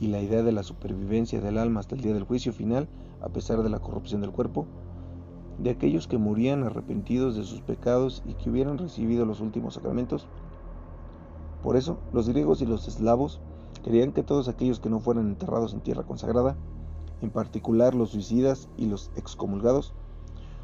y 0.00 0.08
la 0.08 0.20
idea 0.20 0.42
de 0.42 0.52
la 0.52 0.62
supervivencia 0.62 1.40
del 1.40 1.58
alma 1.58 1.80
hasta 1.80 1.94
el 1.94 2.02
día 2.02 2.14
del 2.14 2.24
juicio 2.24 2.52
final, 2.52 2.88
a 3.20 3.28
pesar 3.28 3.62
de 3.62 3.70
la 3.70 3.80
corrupción 3.80 4.20
del 4.20 4.30
cuerpo, 4.30 4.66
de 5.58 5.70
aquellos 5.70 6.06
que 6.06 6.18
morían 6.18 6.62
arrepentidos 6.62 7.36
de 7.36 7.44
sus 7.44 7.60
pecados 7.60 8.22
y 8.26 8.34
que 8.34 8.50
hubieran 8.50 8.78
recibido 8.78 9.24
los 9.24 9.40
últimos 9.40 9.74
sacramentos. 9.74 10.26
Por 11.62 11.76
eso, 11.76 11.98
los 12.12 12.28
griegos 12.28 12.62
y 12.62 12.66
los 12.66 12.86
eslavos 12.86 13.40
creían 13.82 14.12
que 14.12 14.22
todos 14.22 14.48
aquellos 14.48 14.78
que 14.78 14.90
no 14.90 15.00
fueran 15.00 15.26
enterrados 15.26 15.72
en 15.72 15.80
tierra 15.80 16.04
consagrada, 16.04 16.56
en 17.20 17.30
particular 17.30 17.94
los 17.94 18.10
suicidas 18.10 18.68
y 18.76 18.86
los 18.86 19.10
excomulgados, 19.16 19.92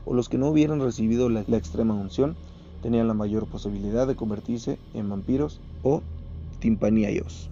o 0.04 0.14
los 0.14 0.28
que 0.28 0.38
no 0.38 0.48
hubieran 0.48 0.80
recibido 0.80 1.28
la, 1.28 1.44
la 1.48 1.56
extrema 1.56 1.94
unción, 1.94 2.36
tenían 2.82 3.08
la 3.08 3.14
mayor 3.14 3.46
posibilidad 3.46 4.06
de 4.06 4.14
convertirse 4.14 4.78
en 4.92 5.08
vampiros 5.08 5.60
o 5.82 6.02
timpaniaios 6.64 7.50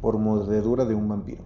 por 0.00 0.18
mordedura 0.18 0.84
de 0.84 0.96
un 0.96 1.08
vampiro. 1.08 1.44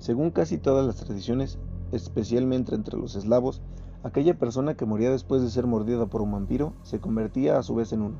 Según 0.00 0.32
casi 0.32 0.58
todas 0.58 0.84
las 0.84 0.96
tradiciones, 0.96 1.60
especialmente 1.92 2.74
entre 2.74 2.98
los 2.98 3.14
eslavos, 3.14 3.62
aquella 4.02 4.36
persona 4.36 4.74
que 4.74 4.86
moría 4.86 5.12
después 5.12 5.40
de 5.40 5.50
ser 5.50 5.68
mordida 5.68 6.06
por 6.06 6.20
un 6.20 6.32
vampiro 6.32 6.72
se 6.82 6.98
convertía 6.98 7.58
a 7.58 7.62
su 7.62 7.76
vez 7.76 7.92
en 7.92 8.02
uno. 8.02 8.16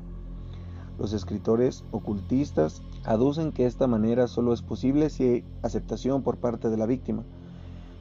Los 0.97 1.11
escritores 1.11 1.83
ocultistas 1.91 2.81
aducen 3.03 3.51
que 3.51 3.65
esta 3.65 3.87
manera 3.87 4.29
solo 4.29 4.53
es 4.53 4.61
posible 4.61 5.09
si 5.09 5.23
hay 5.25 5.45
aceptación 5.63 6.23
por 6.23 6.37
parte 6.37 6.69
de 6.69 6.77
la 6.77 6.85
víctima. 6.85 7.23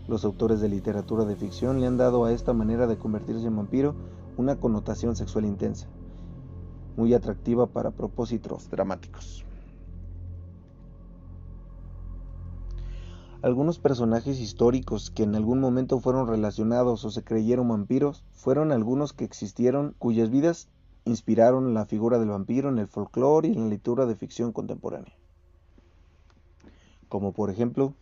Los 0.07 0.25
autores 0.25 0.61
de 0.61 0.69
literatura 0.69 1.25
de 1.25 1.35
ficción 1.35 1.81
le 1.81 1.89
han 1.89 1.97
dado 1.97 2.27
a 2.27 2.33
esta 2.33 2.53
manera 2.53 2.87
de 2.87 2.97
convertirse 2.97 3.49
en 3.49 3.57
vampiro 3.57 3.97
una 4.37 4.55
connotación 4.55 5.17
sexual 5.17 5.47
intensa 5.47 5.89
muy 6.97 7.15
atractiva 7.15 7.67
para 7.67 7.91
propósitos 7.91 8.71
dramáticos. 8.71 9.45
Algunos 13.43 13.79
personajes 13.79 14.41
históricos 14.41 15.11
que 15.11 15.23
en 15.23 15.37
algún 15.37 15.61
momento 15.61 16.01
fueron 16.01 16.27
relacionados 16.27 17.05
o 17.05 17.11
se 17.11 17.23
creyeron 17.23 17.69
vampiros 17.69 18.25
fueron 18.33 18.73
algunos 18.73 19.13
que 19.13 19.25
existieron 19.25 19.95
cuyas 19.99 20.31
vidas 20.31 20.69
inspiraron 21.05 21.73
la 21.73 21.87
figura 21.87 22.19
del 22.19 22.31
vampiro 22.31 22.71
en 22.71 22.79
el 22.79 22.89
folclore 22.89 23.49
y 23.49 23.53
en 23.53 23.61
la 23.61 23.69
literatura 23.69 24.07
de 24.07 24.17
ficción 24.17 24.53
contemporánea. 24.53 25.13
Como 27.09 27.33
por 27.33 27.51
ejemplo 27.51 27.95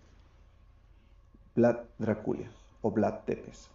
Vlad 1.55 1.81
Dracula 1.99 2.51
o 2.81 2.91
Vlad 2.91 3.25
Tepes, 3.27 3.69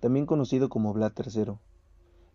también 0.00 0.26
conocido 0.26 0.68
como 0.68 0.92
Vlad 0.92 1.12
III, 1.16 1.54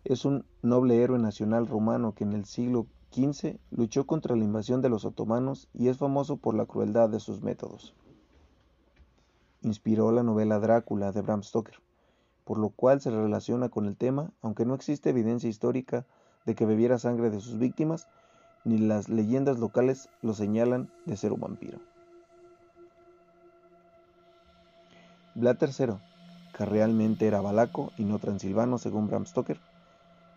es 0.04 0.24
un 0.24 0.44
noble 0.62 1.02
héroe 1.02 1.18
nacional 1.18 1.66
romano 1.66 2.14
que 2.14 2.24
en 2.24 2.32
el 2.32 2.44
siglo 2.44 2.86
XV 3.12 3.58
luchó 3.70 4.06
contra 4.06 4.36
la 4.36 4.44
invasión 4.44 4.80
de 4.82 4.88
los 4.88 5.04
otomanos 5.04 5.68
y 5.74 5.88
es 5.88 5.98
famoso 5.98 6.36
por 6.36 6.54
la 6.54 6.66
crueldad 6.66 7.10
de 7.10 7.20
sus 7.20 7.42
métodos. 7.42 7.94
Inspiró 9.62 10.10
la 10.10 10.22
novela 10.22 10.58
Drácula 10.58 11.12
de 11.12 11.20
Bram 11.20 11.42
Stoker, 11.42 11.80
por 12.44 12.58
lo 12.58 12.70
cual 12.70 13.00
se 13.00 13.10
relaciona 13.10 13.68
con 13.68 13.86
el 13.86 13.96
tema, 13.96 14.32
aunque 14.40 14.64
no 14.64 14.74
existe 14.74 15.10
evidencia 15.10 15.50
histórica 15.50 16.06
de 16.46 16.54
que 16.54 16.66
bebiera 16.66 16.98
sangre 16.98 17.30
de 17.30 17.40
sus 17.40 17.58
víctimas, 17.58 18.08
ni 18.64 18.78
las 18.78 19.08
leyendas 19.08 19.58
locales 19.58 20.08
lo 20.22 20.32
señalan 20.32 20.90
de 21.04 21.16
ser 21.16 21.32
un 21.32 21.40
vampiro. 21.40 21.78
Vlad 25.34 25.58
III, 25.60 25.94
que 26.56 26.64
realmente 26.64 27.26
era 27.26 27.40
valaco 27.40 27.92
y 27.98 28.04
no 28.04 28.18
transilvano 28.18 28.78
según 28.78 29.06
Bram 29.06 29.26
Stoker, 29.26 29.60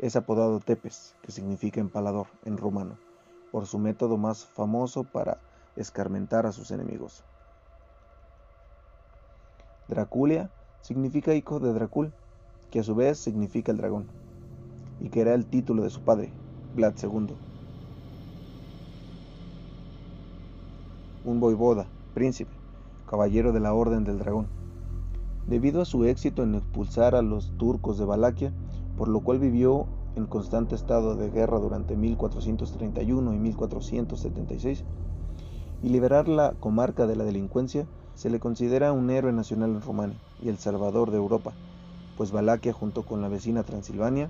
es 0.04 0.18
apodado 0.18 0.60
Tepes, 0.60 1.16
que 1.22 1.32
significa 1.32 1.80
empalador 1.80 2.28
en 2.44 2.58
rumano, 2.58 2.98
por 3.54 3.68
su 3.68 3.80
método 3.80 4.18
más 4.18 4.44
famoso 4.44 5.06
para 5.06 5.38
escarmentar 5.78 6.46
a 6.46 6.52
sus 6.52 6.72
enemigos. 6.72 7.24
Draculia 9.88 10.50
significa 10.82 11.34
hijo 11.34 11.62
de 11.62 11.72
Dracul, 11.72 12.12
que 12.70 12.82
a 12.82 12.84
su 12.84 12.96
vez 12.96 13.18
significa 13.18 13.72
el 13.72 13.78
dragón, 13.78 14.08
y 15.00 15.08
que 15.08 15.22
era 15.22 15.34
el 15.34 15.46
título 15.46 15.84
de 15.84 15.90
su 15.90 16.02
padre, 16.02 16.34
Vlad 16.76 16.96
II. 17.02 17.38
Un 21.24 21.40
voivoda, 21.40 21.88
príncipe, 22.14 22.52
caballero 23.10 23.54
de 23.54 23.62
la 23.62 23.74
Orden 23.74 24.04
del 24.04 24.20
Dragón. 24.20 24.48
Debido 25.48 25.82
a 25.82 25.86
su 25.86 26.04
éxito 26.04 26.44
en 26.44 26.56
expulsar 26.56 27.16
a 27.16 27.22
los 27.22 27.58
turcos 27.58 27.98
de 27.98 28.04
Valaquia, 28.04 28.52
por 29.04 29.12
lo 29.12 29.20
cual 29.20 29.38
vivió 29.38 29.86
en 30.16 30.28
constante 30.28 30.76
estado 30.76 31.18
de 31.18 31.30
guerra 31.30 31.60
durante 31.60 31.94
1431 31.94 33.34
y 33.34 33.38
1476, 33.38 34.82
y 35.84 35.90
liberar 35.90 36.30
la 36.30 36.54
comarca 36.62 37.06
de 37.06 37.18
la 37.18 37.26
delincuencia, 37.26 37.86
se 38.16 38.30
le 38.30 38.40
considera 38.40 38.94
un 38.94 39.10
héroe 39.10 39.34
nacional 39.34 39.72
en 39.72 39.82
Rumania 39.82 40.16
y 40.42 40.48
el 40.48 40.58
salvador 40.58 41.12
de 41.12 41.18
Europa, 41.18 41.52
pues 42.16 42.32
Valaquia 42.32 42.72
junto 42.72 43.04
con 43.04 43.22
la 43.22 43.28
vecina 43.28 43.64
Transilvania 43.64 44.30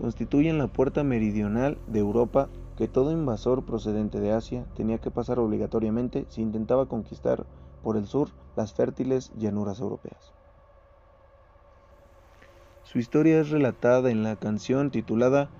constituyen 0.00 0.58
la 0.58 0.66
puerta 0.66 1.04
meridional 1.04 1.78
de 1.86 2.00
Europa 2.00 2.48
que 2.76 2.88
todo 2.88 3.12
invasor 3.12 3.64
procedente 3.66 4.18
de 4.18 4.32
Asia 4.32 4.66
tenía 4.74 4.98
que 4.98 5.12
pasar 5.12 5.38
obligatoriamente 5.38 6.26
si 6.28 6.42
intentaba 6.42 6.86
conquistar 6.86 7.46
por 7.84 7.96
el 7.96 8.06
sur 8.08 8.30
las 8.56 8.72
fértiles 8.72 9.30
llanuras 9.38 9.78
europeas. 9.78 10.37
Su 12.90 12.98
historia 12.98 13.38
es 13.38 13.50
relatada 13.50 14.10
en 14.10 14.22
la 14.22 14.36
canción 14.36 14.90
titulada 14.90 15.50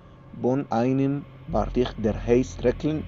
Von 0.41 0.65
einem 0.71 1.25
Bartig 1.45 1.89
der 1.97 2.15
Heistrecklen 2.25 3.03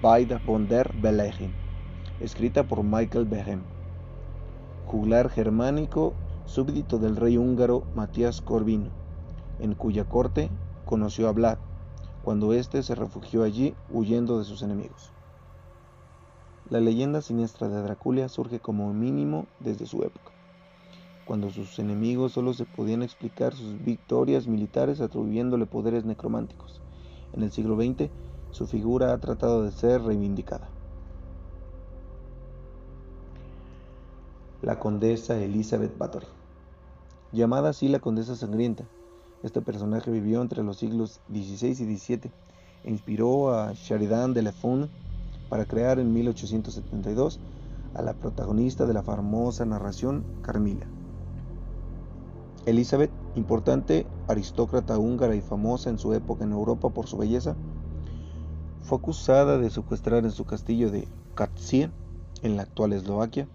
bei 0.00 0.24
von 0.46 0.66
der 0.66 0.90
Belegen, 0.94 1.52
escrita 2.20 2.62
por 2.62 2.82
Michael 2.82 3.26
Behem, 3.26 3.60
juglar 4.86 5.28
germánico 5.28 6.14
súbdito 6.46 6.98
del 6.98 7.16
rey 7.16 7.36
húngaro 7.36 7.84
Matías 7.94 8.40
Corvino, 8.40 8.88
en 9.58 9.74
cuya 9.74 10.04
corte 10.04 10.48
conoció 10.86 11.28
a 11.28 11.32
Vlad, 11.32 11.58
cuando 12.24 12.54
éste 12.54 12.82
se 12.82 12.94
refugió 12.94 13.42
allí 13.42 13.74
huyendo 13.92 14.38
de 14.38 14.46
sus 14.46 14.62
enemigos. 14.62 15.12
La 16.70 16.80
leyenda 16.80 17.20
siniestra 17.20 17.68
de 17.68 17.82
Draculia 17.82 18.30
surge 18.30 18.58
como 18.60 18.94
mínimo 18.94 19.44
desde 19.60 19.84
su 19.84 20.02
época, 20.02 20.33
cuando 21.24 21.50
sus 21.50 21.78
enemigos 21.78 22.32
solo 22.32 22.52
se 22.52 22.64
podían 22.64 23.02
explicar 23.02 23.54
sus 23.54 23.82
victorias 23.84 24.46
militares 24.46 25.00
atribuyéndole 25.00 25.66
poderes 25.66 26.04
necrománticos. 26.04 26.80
En 27.32 27.42
el 27.42 27.50
siglo 27.50 27.76
XX, 27.76 28.10
su 28.50 28.66
figura 28.66 29.12
ha 29.12 29.18
tratado 29.18 29.62
de 29.62 29.72
ser 29.72 30.02
reivindicada. 30.02 30.68
La 34.62 34.78
condesa 34.78 35.36
Elizabeth 35.42 35.96
Bathory. 35.98 36.26
Llamada 37.32 37.70
así 37.70 37.88
la 37.88 37.98
condesa 37.98 38.36
sangrienta, 38.36 38.84
este 39.42 39.60
personaje 39.60 40.10
vivió 40.10 40.40
entre 40.40 40.62
los 40.62 40.78
siglos 40.78 41.20
XVI 41.28 41.68
y 41.68 41.98
XVII 41.98 42.30
e 42.84 42.90
inspiró 42.90 43.52
a 43.52 43.72
Sheridan 43.74 44.32
de 44.32 44.42
Lafon 44.42 44.88
para 45.50 45.66
crear 45.66 45.98
en 45.98 46.12
1872 46.12 47.40
a 47.94 48.02
la 48.02 48.14
protagonista 48.14 48.86
de 48.86 48.94
la 48.94 49.02
famosa 49.02 49.66
narración 49.66 50.24
Carmila. 50.42 50.86
Elizabeth, 52.66 53.12
importante 53.34 54.06
aristócrata 54.26 54.98
húngara 54.98 55.36
y 55.36 55.42
famosa 55.42 55.90
en 55.90 55.98
su 55.98 56.14
época 56.14 56.44
en 56.44 56.52
Europa 56.52 56.88
por 56.88 57.06
su 57.06 57.18
belleza, 57.18 57.56
fue 58.84 58.96
acusada 58.96 59.58
de 59.58 59.68
secuestrar 59.68 60.24
en 60.24 60.30
su 60.30 60.44
castillo 60.44 60.90
de 60.90 61.06
Katzie, 61.34 61.90
en 62.42 62.56
la 62.56 62.62
actual 62.62 62.94
Eslovaquia, 62.94 63.48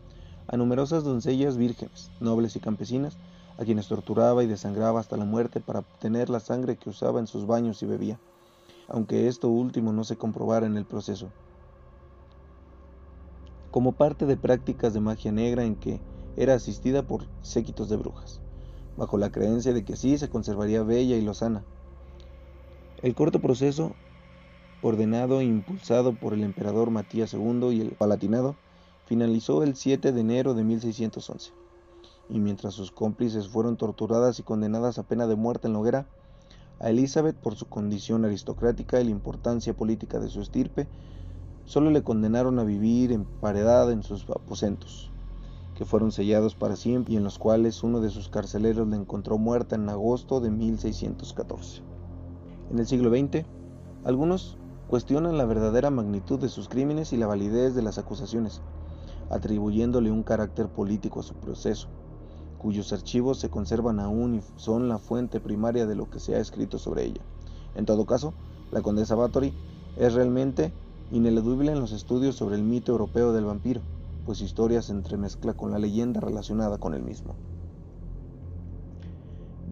a 0.48 0.58
numerosas 0.58 1.04
doncellas 1.04 1.58
vírgenes, 1.58 2.12
nobles 2.20 2.56
y 2.56 2.60
campesinas, 2.60 3.18
a 3.58 3.66
quienes 3.66 3.88
torturaba 3.88 4.44
y 4.44 4.48
desangraba 4.48 5.00
hasta 5.00 5.18
la 5.18 5.26
muerte 5.26 5.60
para 5.60 5.80
obtener 5.80 6.30
la 6.30 6.40
sangre 6.40 6.78
que 6.78 6.90
usaba 6.90 7.20
en 7.20 7.28
sus 7.28 7.48
baños 7.48 7.82
y 7.82 7.88
bebía, 7.88 8.20
aunque 8.90 9.28
esto 9.28 9.50
último 9.50 9.92
no 9.92 10.04
se 10.04 10.18
comprobara 10.18 10.68
en 10.68 10.78
el 10.78 10.86
proceso. 10.86 11.30
Como 13.72 13.92
parte 13.92 14.28
de 14.28 14.38
prácticas 14.38 14.94
de 14.94 15.00
magia 15.00 15.32
negra 15.32 15.64
en 15.64 15.76
que 15.76 16.00
era 16.38 16.54
asistida 16.54 17.02
por 17.04 17.28
séquitos 17.42 17.90
de 17.90 17.98
brujas, 17.98 18.42
bajo 19.00 19.18
la 19.18 19.32
creencia 19.32 19.72
de 19.74 19.86
que 19.86 19.94
así 19.94 20.18
se 20.18 20.30
conservaría 20.30 20.84
bella 20.84 21.16
y 21.16 21.22
lozana. 21.22 21.64
El 23.02 23.16
corto 23.16 23.40
proceso, 23.40 23.94
ordenado 24.82 25.40
e 25.40 25.46
impulsado 25.46 26.14
por 26.14 26.34
el 26.34 26.44
emperador 26.44 26.92
Matías 26.92 27.34
II 27.34 27.70
y 27.72 27.80
el 27.80 27.92
Palatinado, 27.92 28.56
finalizó 29.06 29.64
el 29.64 29.78
7 29.78 30.12
de 30.12 30.20
enero 30.20 30.54
de 30.54 30.66
1611 30.66 31.54
y 32.30 32.40
mientras 32.40 32.74
sus 32.74 32.92
cómplices 32.92 33.48
fueron 33.48 33.78
torturadas 33.78 34.38
y 34.40 34.44
condenadas 34.44 35.00
a 35.00 35.04
pena 35.04 35.28
de 35.28 35.36
muerte 35.36 35.68
en 35.68 35.74
la 35.74 35.80
hoguera, 35.80 36.06
a 36.80 36.90
Elizabeth, 36.90 37.36
por 37.36 37.56
su 37.56 37.66
condición 37.66 38.26
aristocrática 38.26 39.00
y 39.00 39.06
la 39.06 39.12
importancia 39.12 39.74
política 39.74 40.20
de 40.20 40.30
su 40.30 40.42
estirpe, 40.42 40.88
solo 41.66 41.90
le 41.90 42.04
condenaron 42.04 42.60
a 42.60 42.64
vivir 42.64 43.12
emparedada 43.12 43.92
en 43.94 44.04
sus 44.04 44.30
aposentos, 44.30 45.09
que 45.80 45.86
fueron 45.86 46.12
sellados 46.12 46.56
para 46.56 46.76
siempre 46.76 47.14
y 47.14 47.16
en 47.16 47.24
los 47.24 47.40
cuales 47.40 47.84
uno 47.84 48.02
de 48.02 48.10
sus 48.10 48.28
carceleros 48.28 48.86
la 48.90 48.98
encontró 48.98 49.38
muerta 49.38 49.78
en 49.78 49.88
agosto 49.88 50.42
de 50.42 50.52
1614. 50.52 51.84
En 52.70 52.80
el 52.80 52.86
siglo 52.86 53.10
XX, 53.10 53.46
algunos 54.04 54.58
cuestionan 54.90 55.38
la 55.38 55.46
verdadera 55.46 55.90
magnitud 55.90 56.38
de 56.38 56.50
sus 56.50 56.68
crímenes 56.68 57.14
y 57.14 57.18
la 57.18 57.28
validez 57.28 57.76
de 57.76 57.82
las 57.82 57.98
acusaciones, 57.98 58.60
atribuyéndole 59.30 60.12
un 60.12 60.24
carácter 60.24 60.68
político 60.68 61.22
a 61.22 61.24
su 61.24 61.36
proceso 61.36 61.88
cuyos 62.58 62.92
archivos 62.92 63.40
se 63.40 63.50
conservan 63.50 64.02
aún 64.02 64.36
y 64.36 64.42
son 64.58 64.90
la 64.90 64.98
fuente 64.98 65.40
primaria 65.40 65.86
de 65.86 65.96
lo 65.96 66.10
que 66.10 66.20
se 66.20 66.36
ha 66.36 66.40
escrito 66.40 66.78
sobre 66.78 67.06
ella. 67.06 67.22
En 67.76 67.86
todo 67.86 68.06
caso, 68.06 68.34
la 68.70 68.82
condesa 68.82 69.16
Bathory 69.16 69.54
es 69.96 70.14
realmente 70.14 70.74
ineludible 71.10 71.72
en 71.72 71.80
los 71.80 71.94
estudios 71.94 72.36
sobre 72.36 72.58
el 72.58 72.64
mito 72.64 72.92
europeo 72.92 73.32
del 73.32 73.46
vampiro, 73.46 73.80
pues 74.30 74.42
historia 74.42 74.84
se 74.84 74.92
entremezcla 74.92 75.56
con 75.56 75.72
la 75.72 75.80
leyenda 75.80 76.22
relacionada 76.22 76.78
con 76.78 76.94
el 76.94 77.02
mismo. 77.02 77.34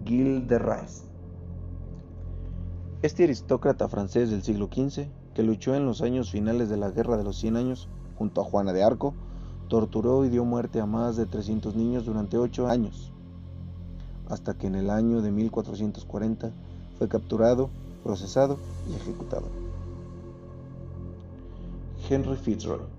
Gilles 0.04 0.48
de 0.48 0.58
Rais 0.58 1.04
Este 3.02 3.22
aristócrata 3.22 3.88
francés 3.88 4.30
del 4.30 4.42
siglo 4.42 4.66
XV, 4.66 5.06
que 5.32 5.44
luchó 5.44 5.76
en 5.76 5.86
los 5.86 6.02
años 6.02 6.32
finales 6.32 6.68
de 6.68 6.76
la 6.76 6.90
Guerra 6.90 7.16
de 7.16 7.22
los 7.22 7.38
Cien 7.38 7.54
Años 7.54 7.88
junto 8.16 8.40
a 8.40 8.44
Juana 8.44 8.72
de 8.72 8.82
Arco, 8.82 9.14
torturó 9.68 10.24
y 10.24 10.28
dio 10.28 10.44
muerte 10.44 10.80
a 10.80 10.86
más 10.86 11.16
de 11.16 11.26
300 11.26 11.76
niños 11.76 12.04
durante 12.04 12.36
ocho 12.36 12.66
años, 12.66 13.12
hasta 14.28 14.54
que 14.54 14.66
en 14.66 14.74
el 14.74 14.90
año 14.90 15.22
de 15.22 15.30
1440 15.30 16.50
fue 16.98 17.06
capturado, 17.06 17.70
procesado 18.02 18.58
y 18.90 18.96
ejecutado. 18.96 19.46
Henry 22.10 22.34
Fitzroy, 22.34 22.97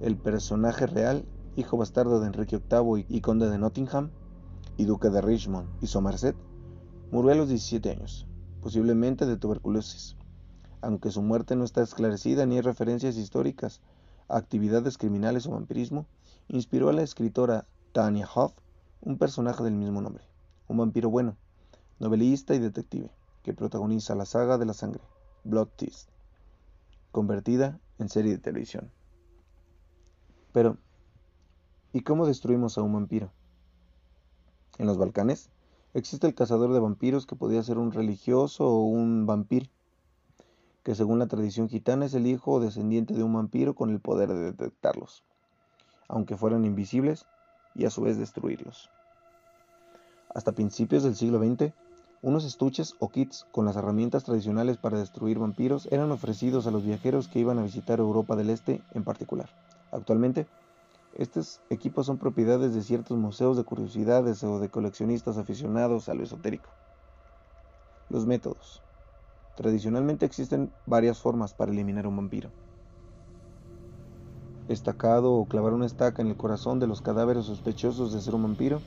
el 0.00 0.16
personaje 0.16 0.86
real, 0.86 1.24
hijo 1.56 1.76
bastardo 1.76 2.20
de 2.20 2.26
Enrique 2.26 2.58
VIII 2.58 3.06
y 3.08 3.20
conde 3.20 3.48
de 3.48 3.58
Nottingham, 3.58 4.10
y 4.76 4.84
duque 4.84 5.10
de 5.10 5.20
Richmond 5.20 5.68
y 5.80 5.86
Somerset, 5.86 6.36
murió 7.10 7.32
a 7.32 7.34
los 7.36 7.48
17 7.48 7.90
años, 7.90 8.26
posiblemente 8.60 9.26
de 9.26 9.36
tuberculosis, 9.36 10.16
aunque 10.80 11.10
su 11.10 11.22
muerte 11.22 11.56
no 11.56 11.64
está 11.64 11.82
esclarecida 11.82 12.44
ni 12.44 12.56
hay 12.56 12.60
referencias 12.60 13.16
históricas 13.16 13.80
actividades 14.28 14.98
criminales 14.98 15.46
o 15.46 15.52
vampirismo, 15.52 16.06
inspiró 16.48 16.88
a 16.88 16.92
la 16.92 17.02
escritora 17.02 17.66
Tanya 17.92 18.28
Hoff 18.34 18.52
un 19.00 19.18
personaje 19.18 19.62
del 19.62 19.74
mismo 19.74 20.00
nombre, 20.00 20.24
un 20.66 20.78
vampiro 20.78 21.10
bueno, 21.10 21.36
novelista 22.00 22.54
y 22.54 22.58
detective, 22.58 23.10
que 23.42 23.54
protagoniza 23.54 24.14
la 24.14 24.24
saga 24.24 24.58
de 24.58 24.66
la 24.66 24.74
sangre, 24.74 25.02
Blood 25.44 25.68
Teeth, 25.76 26.08
convertida 27.12 27.78
en 27.98 28.08
serie 28.08 28.32
de 28.32 28.38
televisión. 28.38 28.90
Pero, 30.54 30.76
¿y 31.92 32.02
cómo 32.02 32.26
destruimos 32.26 32.78
a 32.78 32.82
un 32.82 32.92
vampiro? 32.92 33.32
En 34.78 34.86
los 34.86 34.98
Balcanes 34.98 35.50
existe 35.94 36.28
el 36.28 36.34
cazador 36.36 36.72
de 36.72 36.78
vampiros 36.78 37.26
que 37.26 37.34
podía 37.34 37.60
ser 37.64 37.76
un 37.76 37.90
religioso 37.90 38.64
o 38.68 38.84
un 38.84 39.26
vampiro. 39.26 39.66
que 40.84 40.94
según 40.94 41.18
la 41.18 41.26
tradición 41.26 41.68
gitana 41.68 42.06
es 42.06 42.14
el 42.14 42.28
hijo 42.28 42.52
o 42.52 42.60
descendiente 42.60 43.14
de 43.14 43.24
un 43.24 43.32
vampiro 43.32 43.74
con 43.74 43.90
el 43.90 43.98
poder 43.98 44.28
de 44.28 44.52
detectarlos, 44.52 45.24
aunque 46.08 46.36
fueran 46.36 46.64
invisibles, 46.64 47.26
y 47.74 47.86
a 47.86 47.90
su 47.90 48.02
vez 48.02 48.16
destruirlos. 48.16 48.90
Hasta 50.32 50.52
principios 50.52 51.02
del 51.02 51.16
siglo 51.16 51.38
XX, 51.38 51.72
unos 52.22 52.44
estuches 52.44 52.94
o 53.00 53.08
kits 53.08 53.44
con 53.50 53.64
las 53.64 53.76
herramientas 53.76 54.22
tradicionales 54.22 54.76
para 54.76 54.98
destruir 54.98 55.38
vampiros 55.38 55.88
eran 55.90 56.12
ofrecidos 56.12 56.68
a 56.68 56.70
los 56.70 56.84
viajeros 56.84 57.26
que 57.26 57.40
iban 57.40 57.58
a 57.58 57.62
visitar 57.62 57.98
Europa 57.98 58.36
del 58.36 58.50
Este 58.50 58.82
en 58.92 59.02
particular. 59.02 59.48
Actualmente, 59.94 60.48
estos 61.16 61.60
equipos 61.70 62.06
son 62.06 62.18
propiedades 62.18 62.74
de 62.74 62.82
ciertos 62.82 63.16
museos 63.16 63.56
de 63.56 63.62
curiosidades 63.62 64.42
o 64.42 64.58
de 64.58 64.68
coleccionistas 64.68 65.38
aficionados 65.38 66.08
a 66.08 66.14
lo 66.14 66.24
esotérico. 66.24 66.68
Los 68.10 68.26
métodos. 68.26 68.82
Tradicionalmente 69.54 70.26
existen 70.26 70.72
varias 70.84 71.20
formas 71.20 71.54
para 71.54 71.70
eliminar 71.70 72.08
un 72.08 72.16
vampiro. 72.16 72.50
Estacado 74.66 75.32
o 75.32 75.46
clavar 75.46 75.72
una 75.74 75.86
estaca 75.86 76.22
en 76.22 76.28
el 76.28 76.36
corazón 76.36 76.80
de 76.80 76.88
los 76.88 77.00
cadáveres 77.00 77.44
sospechosos 77.44 78.12
de 78.12 78.20
ser 78.20 78.34
un 78.34 78.42
vampiro 78.42 78.80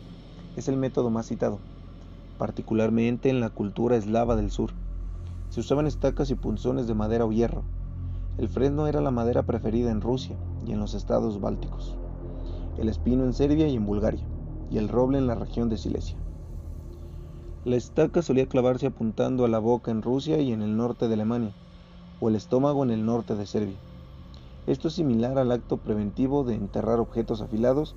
es 0.58 0.68
el 0.68 0.76
método 0.76 1.10
más 1.10 1.28
citado, 1.28 1.62
particularmente 2.38 3.30
en 3.30 3.40
la 3.40 3.50
cultura 3.50 3.96
eslava 3.96 4.36
del 4.36 4.52
sur. 4.52 4.72
Se 5.52 5.62
usaban 5.62 5.88
estacas 5.88 6.30
y 6.32 6.36
punzones 6.36 6.86
de 6.86 6.96
madera 6.96 7.24
o 7.24 7.32
hierro. 7.32 7.77
El 8.38 8.50
fresno 8.50 8.86
era 8.86 9.02
la 9.02 9.10
madera 9.10 9.42
preferida 9.42 9.90
en 9.90 10.00
Rusia 10.00 10.38
y 10.64 10.72
en 10.72 10.80
los 10.80 10.94
estados 10.94 11.42
bálticos, 11.42 11.98
el 12.78 12.88
espino 12.88 13.24
en 13.24 13.34
Serbia 13.34 13.68
y 13.68 13.76
en 13.76 13.88
Bulgaria, 13.88 14.24
y 14.70 14.78
el 14.78 14.90
roble 14.90 15.18
en 15.18 15.26
la 15.26 15.34
región 15.34 15.70
de 15.70 15.78
Silesia. 15.80 16.16
La 17.66 17.78
estaca 17.78 18.22
solía 18.22 18.46
clavarse 18.46 18.86
apuntando 18.86 19.44
a 19.44 19.48
la 19.48 19.58
boca 19.58 19.90
en 19.90 20.04
Rusia 20.04 20.40
y 20.40 20.52
en 20.52 20.62
el 20.62 20.78
norte 20.78 21.08
de 21.08 21.16
Alemania, 21.16 21.52
o 22.20 22.30
el 22.30 22.36
estómago 22.36 22.84
en 22.84 22.92
el 22.92 23.04
norte 23.04 23.34
de 23.34 23.48
Serbia. 23.48 23.80
Esto 24.68 24.90
es 24.90 24.94
similar 24.94 25.40
al 25.40 25.52
acto 25.52 25.78
preventivo 25.78 26.44
de 26.44 26.54
enterrar 26.54 27.00
objetos 27.00 27.42
afilados, 27.42 27.96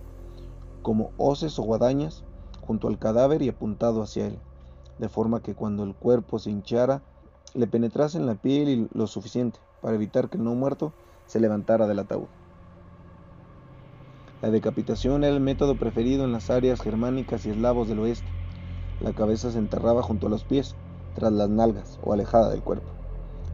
como 0.81 1.11
hoces 1.19 1.59
o 1.59 1.65
guadañas, 1.65 2.25
junto 2.63 2.89
al 2.89 2.99
cadáver 2.99 3.43
y 3.43 3.51
apuntado 3.51 4.01
hacia 4.01 4.29
él, 4.29 4.39
de 4.99 5.11
forma 5.11 5.43
que 5.43 5.55
cuando 5.55 5.85
el 5.85 5.95
cuerpo 5.95 6.39
se 6.39 6.51
hinchara, 6.51 7.03
le 7.53 7.67
penetrase 7.67 8.17
en 8.17 8.25
la 8.25 8.37
piel 8.37 8.69
y 8.71 8.89
lo 8.95 9.07
suficiente 9.07 9.61
para 9.81 9.95
evitar 9.95 10.29
que 10.29 10.37
el 10.37 10.45
no 10.45 10.55
muerto 10.55 10.93
se 11.27 11.41
levantara 11.41 11.87
del 11.87 11.99
ataúd. 11.99 12.29
La 14.43 14.51
decapitación 14.51 15.23
era 15.23 15.35
el 15.35 15.41
método 15.41 15.77
preferido 15.77 16.25
en 16.25 16.33
las 16.33 16.51
áreas 16.51 16.81
germánicas 16.81 17.45
y 17.45 17.51
eslavos 17.51 17.89
del 17.89 17.99
oeste. 17.99 18.29
La 19.01 19.13
cabeza 19.13 19.51
se 19.51 19.59
enterraba 19.59 20.03
junto 20.03 20.27
a 20.27 20.31
los 20.31 20.45
pies, 20.45 20.75
tras 21.15 21.33
las 21.33 21.51
nalgas 21.51 21.99
o 22.03 22.13
alejada 22.13 22.49
del 22.49 22.63
cuerpo. 22.63 22.89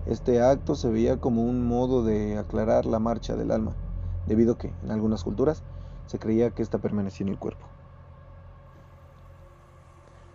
Este 0.06 0.40
acto 0.40 0.76
se 0.76 0.88
veía 0.88 1.16
como 1.16 1.42
un 1.42 1.66
modo 1.66 2.04
de 2.04 2.38
aclarar 2.38 2.86
la 2.86 3.00
marcha 3.00 3.34
del 3.34 3.50
alma, 3.50 3.72
debido 4.26 4.52
a 4.52 4.58
que, 4.58 4.72
en 4.84 4.92
algunas 4.92 5.24
culturas, 5.24 5.62
se 6.06 6.20
creía 6.20 6.50
que 6.50 6.62
ésta 6.62 6.78
permanecía 6.78 7.26
en 7.26 7.32
el 7.32 7.38
cuerpo. 7.38 7.66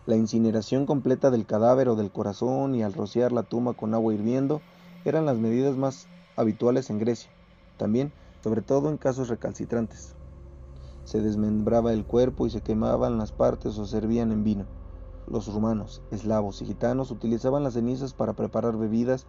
La 0.05 0.17
incineración 0.17 0.85
completa 0.85 1.31
del 1.31 1.45
cadáver 1.45 1.87
o 1.87 1.95
del 1.95 2.11
corazón 2.11 2.75
y 2.75 2.83
al 2.83 2.91
rociar 2.91 3.31
la 3.31 3.43
tumba 3.43 3.73
con 3.73 3.93
agua 3.93 4.13
hirviendo 4.13 4.61
eran 5.05 5.25
las 5.25 5.37
medidas 5.37 5.75
más 5.77 6.07
habituales 6.35 6.89
en 6.89 6.99
Grecia, 6.99 7.31
también, 7.77 8.11
sobre 8.43 8.61
todo 8.61 8.89
en 8.89 8.97
casos 8.97 9.29
recalcitrantes. 9.29 10.15
Se 11.03 11.21
desmembraba 11.21 11.93
el 11.93 12.05
cuerpo 12.05 12.45
y 12.45 12.49
se 12.49 12.61
quemaban 12.61 13.17
las 13.17 13.31
partes 13.31 13.77
o 13.77 13.85
servían 13.85 14.31
en 14.31 14.43
vino. 14.43 14.65
Los 15.27 15.51
rumanos, 15.51 16.01
eslavos 16.11 16.61
y 16.61 16.65
gitanos 16.65 17.11
utilizaban 17.11 17.63
las 17.63 17.73
cenizas 17.73 18.13
para 18.13 18.33
preparar 18.33 18.77
bebidas 18.77 19.25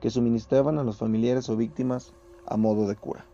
que 0.00 0.10
suministraban 0.10 0.78
a 0.78 0.84
los 0.84 0.96
familiares 0.96 1.48
o 1.48 1.56
víctimas 1.56 2.12
a 2.46 2.56
modo 2.56 2.88
de 2.88 2.96
cura. 2.96 3.24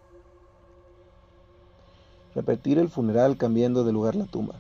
Repetir 2.35 2.79
el 2.79 2.89
funeral 2.89 3.37
cambiando 3.37 3.85
de 3.85 3.93
lugar 3.93 4.15
la 4.15 4.27
tumba, 4.27 4.57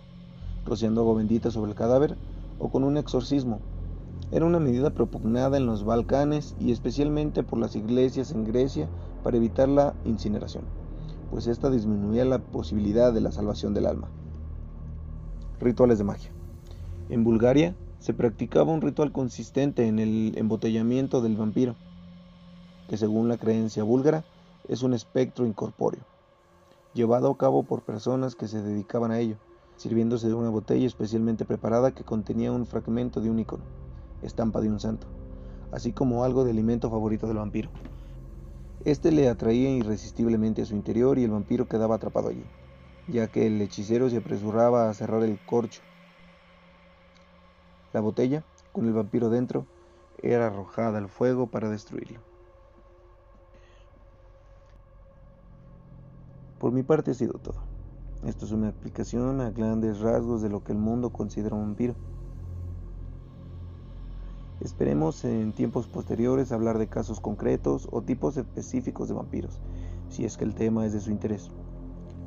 rociando 0.64 1.02
agua 1.02 1.16
bendita 1.16 1.50
sobre 1.50 1.70
el 1.70 1.76
cadáver 1.76 2.16
o 2.58 2.70
con 2.70 2.82
un 2.82 2.96
exorcismo. 2.96 3.60
Era 4.30 4.44
una 4.44 4.58
medida 4.58 4.90
propugnada 4.90 5.56
en 5.56 5.64
los 5.64 5.84
Balcanes 5.84 6.54
y 6.60 6.70
especialmente 6.70 7.42
por 7.42 7.58
las 7.58 7.74
iglesias 7.76 8.30
en 8.30 8.44
Grecia 8.44 8.86
para 9.24 9.38
evitar 9.38 9.70
la 9.70 9.94
incineración, 10.04 10.64
pues 11.30 11.46
esta 11.46 11.70
disminuía 11.70 12.26
la 12.26 12.38
posibilidad 12.38 13.10
de 13.10 13.22
la 13.22 13.32
salvación 13.32 13.72
del 13.72 13.86
alma. 13.86 14.08
Rituales 15.60 15.96
de 15.96 16.04
magia. 16.04 16.30
En 17.08 17.24
Bulgaria 17.24 17.74
se 18.00 18.12
practicaba 18.12 18.70
un 18.70 18.82
ritual 18.82 19.12
consistente 19.12 19.86
en 19.86 19.98
el 19.98 20.36
embotellamiento 20.36 21.22
del 21.22 21.36
vampiro, 21.36 21.74
que 22.86 22.98
según 22.98 23.28
la 23.28 23.38
creencia 23.38 23.82
búlgara 23.82 24.24
es 24.68 24.82
un 24.82 24.92
espectro 24.92 25.46
incorpóreo, 25.46 26.02
llevado 26.92 27.30
a 27.30 27.38
cabo 27.38 27.62
por 27.62 27.80
personas 27.80 28.34
que 28.34 28.46
se 28.46 28.60
dedicaban 28.60 29.10
a 29.10 29.20
ello, 29.20 29.36
sirviéndose 29.78 30.28
de 30.28 30.34
una 30.34 30.50
botella 30.50 30.86
especialmente 30.86 31.46
preparada 31.46 31.92
que 31.92 32.04
contenía 32.04 32.52
un 32.52 32.66
fragmento 32.66 33.22
de 33.22 33.30
un 33.30 33.38
icono, 33.38 33.64
estampa 34.22 34.60
de 34.60 34.68
un 34.68 34.80
santo, 34.80 35.06
así 35.72 35.92
como 35.92 36.24
algo 36.24 36.44
de 36.44 36.50
alimento 36.50 36.90
favorito 36.90 37.26
del 37.26 37.36
vampiro. 37.38 37.70
Este 38.84 39.12
le 39.12 39.28
atraía 39.28 39.70
irresistiblemente 39.70 40.62
a 40.62 40.66
su 40.66 40.74
interior 40.74 41.18
y 41.18 41.24
el 41.24 41.30
vampiro 41.30 41.68
quedaba 41.68 41.96
atrapado 41.96 42.28
allí, 42.28 42.44
ya 43.06 43.26
que 43.28 43.46
el 43.46 43.60
hechicero 43.60 44.08
se 44.08 44.18
apresuraba 44.18 44.88
a 44.88 44.94
cerrar 44.94 45.22
el 45.22 45.38
corcho 45.44 45.82
la 47.92 48.00
botella, 48.00 48.44
con 48.72 48.86
el 48.86 48.92
vampiro 48.92 49.30
dentro, 49.30 49.66
era 50.22 50.48
arrojada 50.48 50.98
al 50.98 51.08
fuego 51.08 51.46
para 51.46 51.70
destruirlo. 51.70 52.20
Por 56.58 56.72
mi 56.72 56.82
parte 56.82 57.12
ha 57.12 57.14
sido 57.14 57.34
todo. 57.34 57.62
Esto 58.24 58.44
es 58.44 58.52
una 58.52 58.68
explicación 58.68 59.40
a 59.40 59.50
grandes 59.50 60.00
rasgos 60.00 60.42
de 60.42 60.50
lo 60.50 60.62
que 60.62 60.72
el 60.72 60.78
mundo 60.78 61.10
considera 61.10 61.54
un 61.54 61.62
vampiro. 61.62 61.94
Esperemos 64.60 65.24
en 65.24 65.52
tiempos 65.52 65.86
posteriores 65.86 66.50
hablar 66.50 66.78
de 66.78 66.88
casos 66.88 67.20
concretos 67.20 67.88
o 67.92 68.02
tipos 68.02 68.36
específicos 68.36 69.06
de 69.06 69.14
vampiros, 69.14 69.60
si 70.08 70.24
es 70.24 70.36
que 70.36 70.44
el 70.44 70.56
tema 70.56 70.84
es 70.84 70.92
de 70.92 71.00
su 71.00 71.12
interés. 71.12 71.52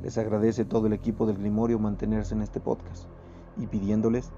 Les 0.02 0.16
agradece 0.16 0.64
todo 0.64 0.86
el 0.86 0.94
equipo 0.94 1.26
del 1.26 1.36
Grimorio 1.36 1.78
mantenerse 1.78 2.34
en 2.34 2.40
este 2.40 2.58
podcast 2.58 3.04
y 3.58 3.66
pidiéndoles 3.66 4.30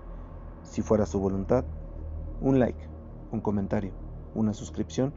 si 0.65 0.83
fuera 0.83 1.07
su 1.07 1.21
voluntad, 1.21 1.65
un 2.41 2.59
like, 2.59 2.89
un 3.31 3.41
comentario, 3.41 3.93
una 4.35 4.55
suscripción 4.55 5.13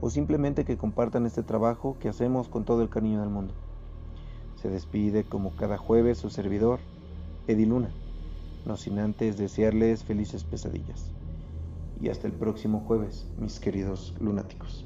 o 0.00 0.08
simplemente 0.08 0.64
que 0.64 0.78
compartan 0.78 1.26
este 1.26 1.42
trabajo 1.42 1.98
que 2.00 2.08
hacemos 2.08 2.48
con 2.48 2.64
todo 2.64 2.80
el 2.80 2.88
cariño 2.88 3.20
del 3.20 3.28
mundo. 3.28 3.52
Se 4.54 4.70
despide 4.70 5.24
como 5.24 5.56
cada 5.56 5.76
jueves 5.76 6.18
su 6.18 6.30
servidor, 6.30 6.80
Eddie 7.46 7.66
Luna, 7.66 7.90
no 8.64 8.78
sin 8.78 8.98
antes 8.98 9.36
desearles 9.36 10.04
felices 10.04 10.44
pesadillas. 10.44 11.12
Y 12.04 12.10
hasta 12.10 12.26
el 12.26 12.34
próximo 12.34 12.80
jueves, 12.80 13.26
mis 13.38 13.58
queridos 13.58 14.14
lunáticos. 14.20 14.84